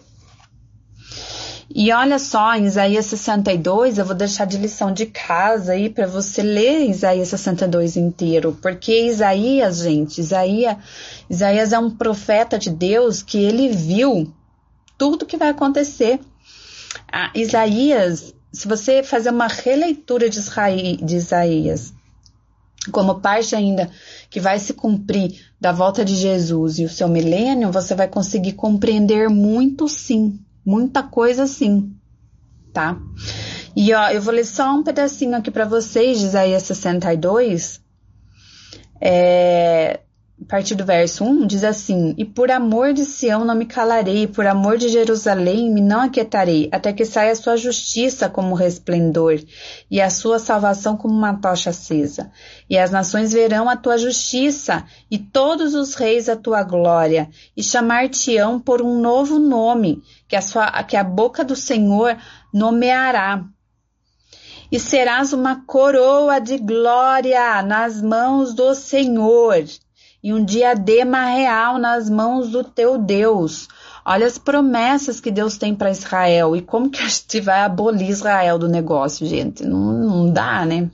E 1.74 1.94
olha 1.94 2.20
só, 2.20 2.54
em 2.54 2.66
Isaías 2.66 3.06
62, 3.06 3.98
eu 3.98 4.04
vou 4.04 4.14
deixar 4.14 4.44
de 4.44 4.58
lição 4.58 4.94
de 4.94 5.06
casa 5.06 5.72
aí 5.72 5.90
para 5.90 6.06
você 6.06 6.42
ler 6.42 6.90
Isaías 6.90 7.30
62 7.30 7.96
inteiro, 7.96 8.60
porque 8.62 9.08
Isaías, 9.08 9.78
gente, 9.78 10.20
Isaías, 10.20 10.76
Isaías 11.30 11.72
é 11.72 11.80
um 11.80 11.90
profeta 11.90 12.60
de 12.60 12.70
Deus 12.70 13.24
que 13.24 13.38
ele 13.38 13.70
viu 13.70 14.30
tudo 15.02 15.26
que 15.26 15.36
vai 15.36 15.50
acontecer 15.50 16.20
ah, 17.12 17.32
Isaías, 17.34 18.36
se 18.54 18.68
você 18.68 19.02
fazer 19.02 19.32
uma 19.32 19.48
releitura 19.48 20.30
de, 20.30 20.38
Israel, 20.38 20.98
de 20.98 21.16
Isaías, 21.16 21.92
como 22.92 23.20
parte 23.20 23.56
ainda 23.56 23.90
que 24.30 24.40
vai 24.40 24.60
se 24.60 24.76
cumprir 24.76 25.44
da 25.60 25.72
volta 25.72 26.06
de 26.06 26.16
Jesus 26.16 26.78
e 26.78 26.86
o 26.86 26.90
seu 26.90 27.08
milênio, 27.08 27.72
você 27.72 27.96
vai 27.96 28.08
conseguir 28.08 28.54
compreender 28.54 29.28
muito 29.28 29.88
sim, 29.88 30.40
muita 30.64 31.02
coisa 31.02 31.48
sim, 31.48 31.96
tá? 32.72 32.96
E 33.76 33.92
ó, 33.96 34.08
eu 34.10 34.22
vou 34.22 34.36
ler 34.36 34.46
só 34.46 34.72
um 34.72 34.84
pedacinho 34.84 35.36
aqui 35.36 35.50
para 35.50 35.66
vocês 35.66 36.20
de 36.20 36.28
Isaías 36.28 36.62
62. 36.62 37.82
É, 39.02 40.02
a 40.42 40.46
partir 40.46 40.74
do 40.74 40.84
verso 40.84 41.24
1, 41.24 41.46
diz 41.46 41.64
assim: 41.64 42.16
E 42.18 42.26
por 42.26 42.50
amor 42.50 42.94
de 42.94 43.06
Sião 43.06 43.46
não 43.46 43.54
me 43.54 43.66
calarei, 43.66 44.26
por 44.26 44.48
amor 44.48 44.76
de 44.76 44.90
Jerusalém 44.90 45.72
me 45.72 45.82
não 45.82 46.02
aquietarei, 46.02 46.68
até 46.72 46.92
que 46.92 47.06
saia 47.06 47.32
a 47.32 47.36
sua 47.36 47.56
justiça 47.56 48.28
como 48.28 48.56
resplendor, 48.56 49.40
e 49.90 50.02
a 50.02 50.10
sua 50.10 50.40
salvação 50.40 50.98
como 50.98 51.14
uma 51.14 51.36
tocha 51.36 51.70
acesa. 51.70 52.32
E 52.68 52.76
as 52.76 52.90
nações 52.90 53.32
verão 53.32 53.70
a 53.70 53.78
tua 53.78 54.00
justiça, 54.00 54.84
e 55.12 55.20
todos 55.20 55.76
os 55.76 55.94
reis 55.94 56.28
a 56.28 56.36
tua 56.36 56.64
glória, 56.64 57.30
e 57.56 57.62
chamar-te-ão 57.62 58.60
por 58.60 58.82
um 58.82 59.00
novo 59.00 59.38
nome, 59.38 60.02
que 60.28 60.36
a, 60.36 60.42
sua, 60.42 60.72
que 60.84 60.98
a 60.98 61.04
boca 61.04 61.44
do 61.44 61.56
Senhor 61.56 62.18
nomeará. 62.52 63.46
E 64.72 64.80
serás 64.80 65.34
uma 65.34 65.64
coroa 65.66 66.40
de 66.40 66.58
glória 66.58 67.62
nas 67.62 68.02
mãos 68.02 68.56
do 68.56 68.74
Senhor 68.74 69.66
e 70.24 70.34
um 70.34 70.44
diadema 70.44 71.26
real 71.26 71.78
nas 71.78 72.10
mãos 72.10 72.50
do 72.50 72.64
teu 72.64 72.98
Deus. 72.98 73.68
Olha 74.06 74.26
as 74.26 74.38
promessas 74.38 75.20
que 75.20 75.32
Deus 75.32 75.58
tem 75.58 75.76
para 75.76 75.92
Israel 75.92 76.56
e 76.56 76.62
como 76.62 76.90
que 76.90 77.02
a 77.02 77.08
gente 77.08 77.40
vai 77.40 77.62
abolir 77.62 78.10
Israel 78.10 78.58
do 78.58 78.68
negócio, 78.68 79.26
gente? 79.26 79.64
Não, 79.64 79.94
não 79.94 80.32
dá, 80.32 80.66
né? 80.66 80.90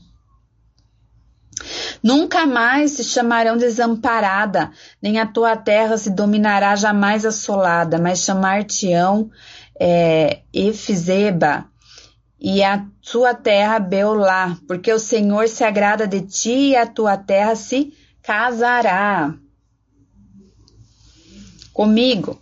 Nunca 2.04 2.46
mais 2.46 2.92
se 2.92 3.04
chamarão 3.04 3.58
desamparada, 3.58 4.72
nem 5.02 5.20
a 5.20 5.26
tua 5.26 5.56
terra 5.56 5.98
se 5.98 6.10
dominará 6.10 6.76
jamais 6.76 7.26
assolada, 7.26 7.98
mas 7.98 8.20
chamar-te-ão 8.20 9.30
é, 9.80 10.42
Efizeba 10.54 11.66
e 12.40 12.64
a 12.64 12.86
tua 13.12 13.34
terra 13.34 13.80
Beolá, 13.80 14.58
porque 14.68 14.94
o 14.94 15.00
Senhor 15.00 15.48
se 15.48 15.64
agrada 15.64 16.08
de 16.08 16.22
ti 16.22 16.70
e 16.70 16.76
a 16.76 16.86
tua 16.86 17.18
terra 17.18 17.56
se 17.56 17.94
casará 18.28 19.34
comigo. 21.72 22.42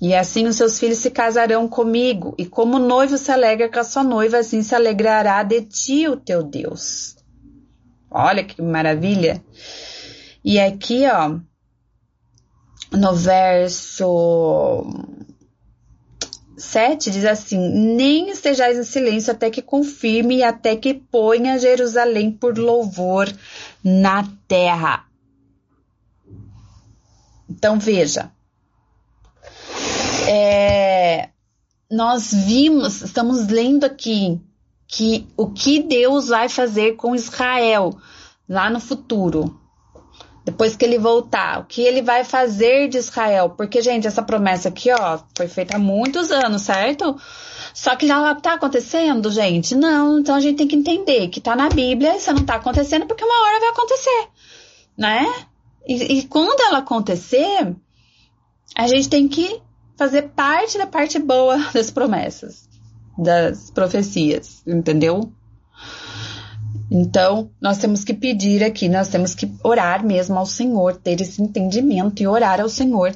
E 0.00 0.14
assim 0.14 0.46
os 0.46 0.56
seus 0.56 0.78
filhos 0.78 0.98
se 0.98 1.10
casarão 1.10 1.68
comigo, 1.68 2.34
e 2.38 2.46
como 2.46 2.76
o 2.76 2.80
noivo 2.80 3.18
se 3.18 3.30
alegra 3.30 3.68
com 3.68 3.78
a 3.78 3.84
sua 3.84 4.02
noiva, 4.02 4.38
assim 4.38 4.62
se 4.62 4.74
alegrará 4.74 5.42
de 5.42 5.60
ti 5.62 6.08
o 6.08 6.16
teu 6.16 6.42
Deus. 6.42 7.16
Olha 8.10 8.42
que 8.42 8.62
maravilha! 8.62 9.44
E 10.42 10.58
aqui, 10.58 11.04
ó, 11.06 11.38
no 12.96 13.14
verso 13.14 14.86
7 16.56 17.10
diz 17.10 17.24
assim: 17.26 17.58
Nem 17.58 18.30
estejais 18.30 18.78
em 18.78 18.84
silêncio 18.84 19.32
até 19.32 19.50
que 19.50 19.60
confirme 19.60 20.36
e 20.36 20.42
até 20.42 20.74
que 20.74 20.94
ponha 20.94 21.58
Jerusalém 21.58 22.30
por 22.30 22.56
louvor 22.56 23.28
na 23.84 24.26
terra. 24.46 25.07
Então 27.48 27.78
veja, 27.78 28.30
é, 30.28 31.30
nós 31.90 32.32
vimos, 32.32 33.00
estamos 33.00 33.48
lendo 33.48 33.84
aqui 33.84 34.40
que 34.86 35.26
o 35.36 35.50
que 35.50 35.82
Deus 35.82 36.28
vai 36.28 36.48
fazer 36.48 36.96
com 36.96 37.14
Israel 37.14 37.96
lá 38.48 38.68
no 38.68 38.80
futuro, 38.80 39.58
depois 40.44 40.76
que 40.76 40.84
ele 40.84 40.98
voltar, 40.98 41.60
o 41.60 41.64
que 41.64 41.82
ele 41.82 42.00
vai 42.00 42.24
fazer 42.24 42.88
de 42.88 42.96
Israel, 42.96 43.50
porque 43.50 43.82
gente, 43.82 44.06
essa 44.06 44.22
promessa 44.22 44.70
aqui, 44.70 44.90
ó, 44.90 45.18
foi 45.36 45.46
feita 45.46 45.76
há 45.76 45.78
muitos 45.78 46.30
anos, 46.30 46.62
certo? 46.62 47.16
Só 47.74 47.94
que 47.96 48.06
já 48.06 48.34
tá 48.34 48.54
acontecendo, 48.54 49.30
gente? 49.30 49.74
Não, 49.74 50.18
então 50.18 50.34
a 50.34 50.40
gente 50.40 50.56
tem 50.56 50.66
que 50.66 50.76
entender 50.76 51.28
que 51.28 51.40
tá 51.40 51.54
na 51.54 51.68
Bíblia, 51.68 52.16
isso 52.16 52.32
não 52.32 52.44
tá 52.44 52.54
acontecendo 52.54 53.06
porque 53.06 53.24
uma 53.24 53.46
hora 53.46 53.60
vai 53.60 53.68
acontecer, 53.68 54.28
né? 54.96 55.26
E, 55.88 56.18
e 56.18 56.22
quando 56.24 56.60
ela 56.60 56.78
acontecer, 56.78 57.74
a 58.76 58.86
gente 58.86 59.08
tem 59.08 59.26
que 59.26 59.60
fazer 59.96 60.28
parte 60.28 60.76
da 60.76 60.86
parte 60.86 61.18
boa 61.18 61.56
das 61.72 61.90
promessas, 61.90 62.68
das 63.16 63.70
profecias, 63.70 64.62
entendeu? 64.66 65.32
Então, 66.90 67.50
nós 67.60 67.78
temos 67.78 68.02
que 68.02 68.14
pedir 68.14 68.62
aqui, 68.64 68.88
nós 68.88 69.08
temos 69.08 69.34
que 69.34 69.50
orar 69.62 70.04
mesmo 70.04 70.38
ao 70.38 70.46
Senhor, 70.46 70.96
ter 70.96 71.20
esse 71.20 71.42
entendimento 71.42 72.22
e 72.22 72.26
orar 72.26 72.60
ao 72.60 72.68
Senhor 72.68 73.14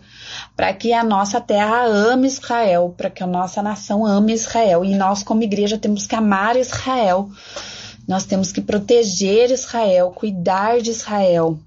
para 0.54 0.72
que 0.74 0.92
a 0.92 1.02
nossa 1.02 1.40
terra 1.40 1.84
ame 1.84 2.26
Israel, 2.26 2.94
para 2.96 3.08
que 3.08 3.22
a 3.22 3.26
nossa 3.26 3.62
nação 3.62 4.04
ame 4.04 4.34
Israel. 4.34 4.84
E 4.84 4.94
nós, 4.94 5.22
como 5.22 5.42
igreja, 5.42 5.78
temos 5.78 6.06
que 6.06 6.14
amar 6.14 6.56
Israel, 6.56 7.30
nós 8.06 8.24
temos 8.24 8.52
que 8.52 8.60
proteger 8.60 9.50
Israel, 9.50 10.10
cuidar 10.10 10.80
de 10.80 10.90
Israel, 10.90 11.58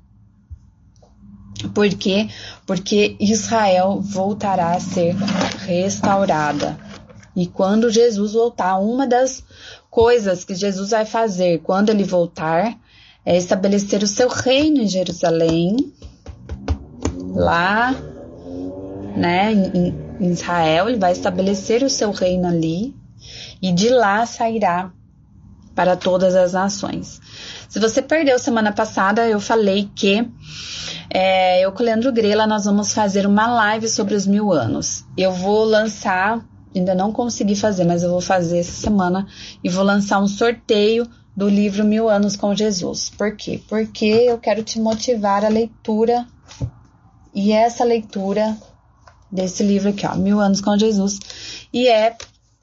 por 1.73 1.87
quê? 1.89 2.29
Porque 2.65 3.15
Israel 3.19 4.01
voltará 4.01 4.71
a 4.71 4.79
ser 4.79 5.15
restaurada. 5.65 6.77
E 7.35 7.47
quando 7.47 7.89
Jesus 7.89 8.33
voltar, 8.33 8.77
uma 8.77 9.05
das 9.05 9.43
coisas 9.89 10.43
que 10.43 10.55
Jesus 10.55 10.91
vai 10.91 11.05
fazer 11.05 11.59
quando 11.61 11.89
ele 11.89 12.03
voltar 12.03 12.77
é 13.25 13.37
estabelecer 13.37 14.03
o 14.03 14.07
seu 14.07 14.29
reino 14.29 14.81
em 14.81 14.87
Jerusalém, 14.87 15.93
lá, 17.33 17.93
né, 19.15 19.51
em, 19.51 20.05
Israel, 20.31 20.87
ele 20.87 20.97
vai 20.97 21.11
estabelecer 21.11 21.83
o 21.83 21.89
seu 21.89 22.11
reino 22.11 22.47
ali, 22.47 22.95
e 23.61 23.71
de 23.73 23.89
lá 23.89 24.25
sairá 24.25 24.93
para 25.75 25.97
todas 25.97 26.35
as 26.35 26.53
nações. 26.53 27.21
Se 27.67 27.79
você 27.79 28.01
perdeu 28.01 28.39
semana 28.39 28.71
passada, 28.71 29.27
eu 29.27 29.39
falei 29.39 29.89
que 29.93 30.25
é, 31.09 31.61
eu 31.61 31.71
com 31.71 31.83
o 31.83 31.85
Leandro 31.85 32.11
Grela 32.11 32.47
nós 32.47 32.65
vamos 32.65 32.93
fazer 32.93 33.27
uma 33.27 33.47
live 33.47 33.87
sobre 33.89 34.15
os 34.15 34.25
mil 34.25 34.51
anos. 34.53 35.03
Eu 35.17 35.33
vou 35.33 35.65
lançar, 35.65 36.43
ainda 36.73 36.95
não 36.95 37.11
consegui 37.11 37.55
fazer, 37.55 37.83
mas 37.83 38.01
eu 38.01 38.09
vou 38.09 38.21
fazer 38.21 38.59
essa 38.59 38.71
semana 38.71 39.27
e 39.63 39.69
vou 39.69 39.83
lançar 39.83 40.21
um 40.21 40.27
sorteio 40.27 41.07
do 41.35 41.49
livro 41.49 41.83
Mil 41.83 42.09
Anos 42.09 42.37
com 42.37 42.55
Jesus. 42.55 43.09
Por 43.09 43.35
quê? 43.35 43.61
Porque 43.67 44.05
eu 44.05 44.37
quero 44.37 44.63
te 44.63 44.79
motivar 44.79 45.43
a 45.43 45.49
leitura 45.49 46.25
e 47.33 47.51
essa 47.51 47.83
leitura 47.83 48.57
desse 49.29 49.61
livro 49.61 49.89
aqui, 49.89 50.07
ó, 50.07 50.15
Mil 50.15 50.39
Anos 50.39 50.61
com 50.61 50.77
Jesus. 50.77 51.19
E 51.73 51.89
é 51.89 52.15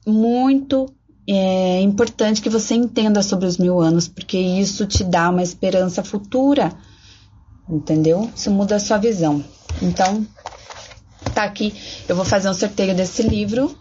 muito 0.07 0.91
é 1.27 1.81
importante 1.81 2.41
que 2.41 2.49
você 2.49 2.75
entenda 2.75 3.21
sobre 3.21 3.45
os 3.45 3.57
mil 3.57 3.79
anos, 3.79 4.07
porque 4.07 4.37
isso 4.37 4.85
te 4.85 5.03
dá 5.03 5.29
uma 5.29 5.41
esperança 5.41 6.03
futura, 6.03 6.71
entendeu? 7.69 8.29
Isso 8.35 8.51
muda 8.51 8.75
a 8.75 8.79
sua 8.79 8.97
visão. 8.97 9.43
Então, 9.81 10.25
tá 11.33 11.43
aqui, 11.43 11.73
eu 12.07 12.15
vou 12.15 12.25
fazer 12.25 12.49
um 12.49 12.53
sorteio 12.53 12.95
desse 12.95 13.23
livro. 13.23 13.75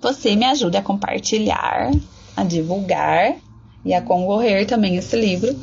Você 0.00 0.36
me 0.36 0.44
ajuda 0.44 0.78
a 0.78 0.82
compartilhar, 0.82 1.90
a 2.36 2.44
divulgar 2.44 3.36
e 3.84 3.94
a 3.94 4.02
concorrer 4.02 4.66
também 4.66 4.96
esse 4.96 5.16
livro. 5.16 5.56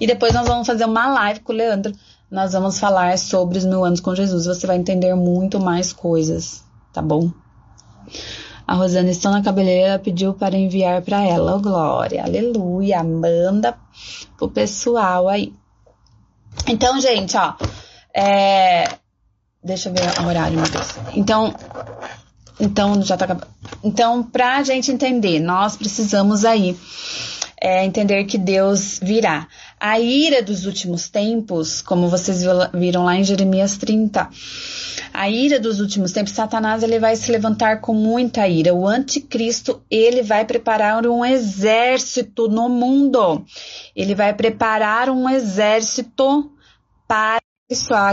E 0.00 0.06
depois 0.06 0.32
nós 0.32 0.46
vamos 0.46 0.66
fazer 0.66 0.84
uma 0.84 1.06
live 1.08 1.40
com 1.40 1.52
o 1.52 1.56
Leandro. 1.56 1.92
Nós 2.30 2.52
vamos 2.52 2.78
falar 2.78 3.16
sobre 3.18 3.58
os 3.58 3.64
mil 3.64 3.84
anos 3.84 4.00
com 4.00 4.14
Jesus. 4.14 4.46
Você 4.46 4.66
vai 4.66 4.76
entender 4.76 5.14
muito 5.14 5.60
mais 5.60 5.92
coisas, 5.92 6.64
tá 6.92 7.00
bom? 7.00 7.30
A 8.66 8.74
Rosana 8.74 9.10
está 9.10 9.30
na 9.30 9.42
cabeleireira 9.42 9.98
pediu 9.98 10.34
para 10.34 10.56
enviar 10.56 11.00
para 11.02 11.22
ela. 11.22 11.56
Oh, 11.56 11.60
glória, 11.60 12.24
aleluia. 12.24 13.02
Manda 13.04 13.76
pro 14.36 14.48
pessoal 14.48 15.28
aí. 15.28 15.52
Então, 16.66 17.00
gente, 17.00 17.36
ó. 17.36 17.54
É... 18.14 18.88
Deixa 19.62 19.88
eu 19.88 19.92
ver 19.92 20.20
o 20.20 20.26
horário, 20.26 20.58
meu 20.58 20.68
Deus. 20.68 20.88
Então, 21.14 21.54
então 22.58 23.02
já 23.02 23.16
tá 23.16 23.24
acabando. 23.24 23.48
Então, 23.82 24.22
pra 24.22 24.62
gente 24.62 24.90
entender, 24.90 25.38
nós 25.40 25.76
precisamos 25.76 26.44
aí 26.44 26.76
é, 27.60 27.84
entender 27.84 28.24
que 28.24 28.38
Deus 28.38 28.98
virá. 29.02 29.48
A 29.78 30.00
ira 30.00 30.42
dos 30.42 30.64
últimos 30.64 31.08
tempos, 31.08 31.82
como 31.82 32.08
vocês 32.08 32.42
viram 32.72 33.04
lá 33.04 33.16
em 33.16 33.24
Jeremias 33.24 33.76
30, 33.76 34.30
a 35.12 35.28
ira 35.28 35.60
dos 35.60 35.80
últimos 35.80 36.12
tempos, 36.12 36.32
Satanás 36.32 36.82
ele 36.82 36.98
vai 36.98 37.14
se 37.14 37.30
levantar 37.30 37.80
com 37.80 37.92
muita 37.92 38.48
ira. 38.48 38.74
O 38.74 38.86
anticristo, 38.86 39.82
ele 39.90 40.22
vai 40.22 40.44
preparar 40.44 41.06
um 41.06 41.24
exército 41.24 42.48
no 42.48 42.68
mundo. 42.68 43.44
Ele 43.94 44.14
vai 44.14 44.32
preparar 44.32 45.10
um 45.10 45.28
exército 45.28 46.50
para 47.06 47.40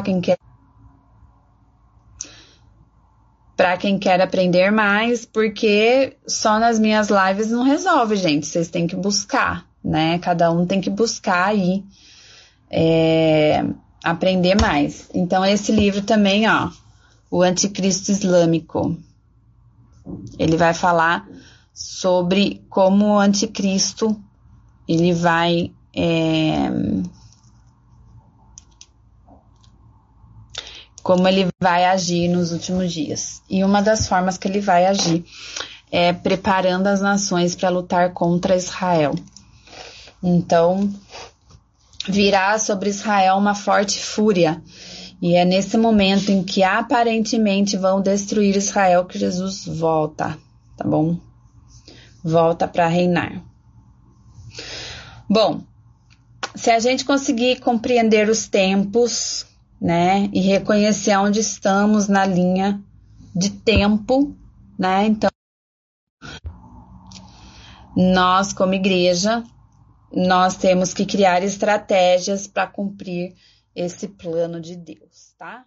quem 0.04 0.22
quer 0.22 0.38
para 3.56 3.78
quem 3.78 4.00
quer 4.00 4.20
aprender 4.20 4.72
mais, 4.72 5.26
porque 5.26 6.18
só 6.28 6.60
nas 6.60 6.80
minhas 6.80 7.10
lives 7.10 7.52
não 7.52 7.64
resolve, 7.64 8.16
gente. 8.16 8.48
Vocês 8.48 8.68
têm 8.68 8.88
que 8.88 8.96
buscar, 8.96 9.66
né? 9.84 10.20
Cada 10.20 10.52
um 10.52 10.66
tem 10.66 10.80
que 10.80 10.90
buscar 10.90 11.48
aí 11.48 11.84
é, 12.70 13.66
aprender 14.04 14.56
mais. 14.60 15.10
Então, 15.14 15.46
esse 15.46 15.72
livro 15.72 16.02
também, 16.02 16.50
ó, 16.50 16.70
O 17.30 17.42
Anticristo 17.42 18.12
Islâmico. 18.12 18.98
Ele 20.38 20.58
vai 20.58 20.74
falar 20.74 21.28
sobre 21.74 22.62
como 22.70 23.16
o 23.16 23.20
anticristo 23.20 24.16
ele 24.88 25.14
vai 25.14 25.72
é, 25.96 26.70
como 31.02 31.28
ele 31.28 31.50
vai 31.62 31.86
agir 31.86 32.30
nos 32.30 32.52
últimos 32.52 32.94
dias. 32.94 33.42
E 33.50 33.64
uma 33.64 33.82
das 33.82 34.08
formas 34.08 34.38
que 34.38 34.48
ele 34.48 34.62
vai 34.62 34.86
agir 34.86 35.26
é 35.92 36.14
preparando 36.14 36.88
as 36.88 37.02
nações 37.02 37.56
para 37.56 37.70
lutar 37.70 38.14
contra 38.14 38.56
Israel. 38.56 39.14
Então, 40.24 40.90
virá 42.08 42.58
sobre 42.58 42.90
Israel 42.90 43.36
uma 43.36 43.54
forte 43.54 44.00
fúria. 44.00 44.62
E 45.22 45.36
é 45.36 45.46
nesse 45.46 45.78
momento 45.78 46.32
em 46.32 46.44
que 46.44 46.64
aparentemente 46.64 47.78
vão 47.78 48.02
destruir 48.02 48.56
Israel 48.56 49.06
que 49.06 49.20
Jesus 49.20 49.66
volta, 49.66 50.38
tá 50.78 50.88
bom? 50.88 51.18
Volta 52.24 52.68
para 52.68 52.88
reinar. 52.88 53.44
Bom, 55.30 55.62
se 56.56 56.72
a 56.72 56.80
gente 56.80 57.06
conseguir 57.06 57.60
compreender 57.60 58.30
os 58.30 58.48
tempos, 58.48 59.46
né? 59.82 60.30
E 60.32 60.40
reconhecer 60.40 61.18
onde 61.18 61.40
estamos 61.40 62.08
na 62.08 62.26
linha 62.26 62.82
de 63.36 63.50
tempo, 63.50 64.36
né? 64.78 65.06
Então, 65.08 65.30
nós, 67.96 68.54
como 68.54 68.74
igreja, 68.74 69.44
nós 70.14 70.56
temos 70.56 70.94
que 70.94 71.06
criar 71.06 71.44
estratégias 71.44 72.48
para 72.48 72.68
cumprir 72.68 73.36
esse 73.76 74.08
plano 74.08 74.62
de 74.62 74.76
Deus, 74.76 75.34
tá? 75.38 75.66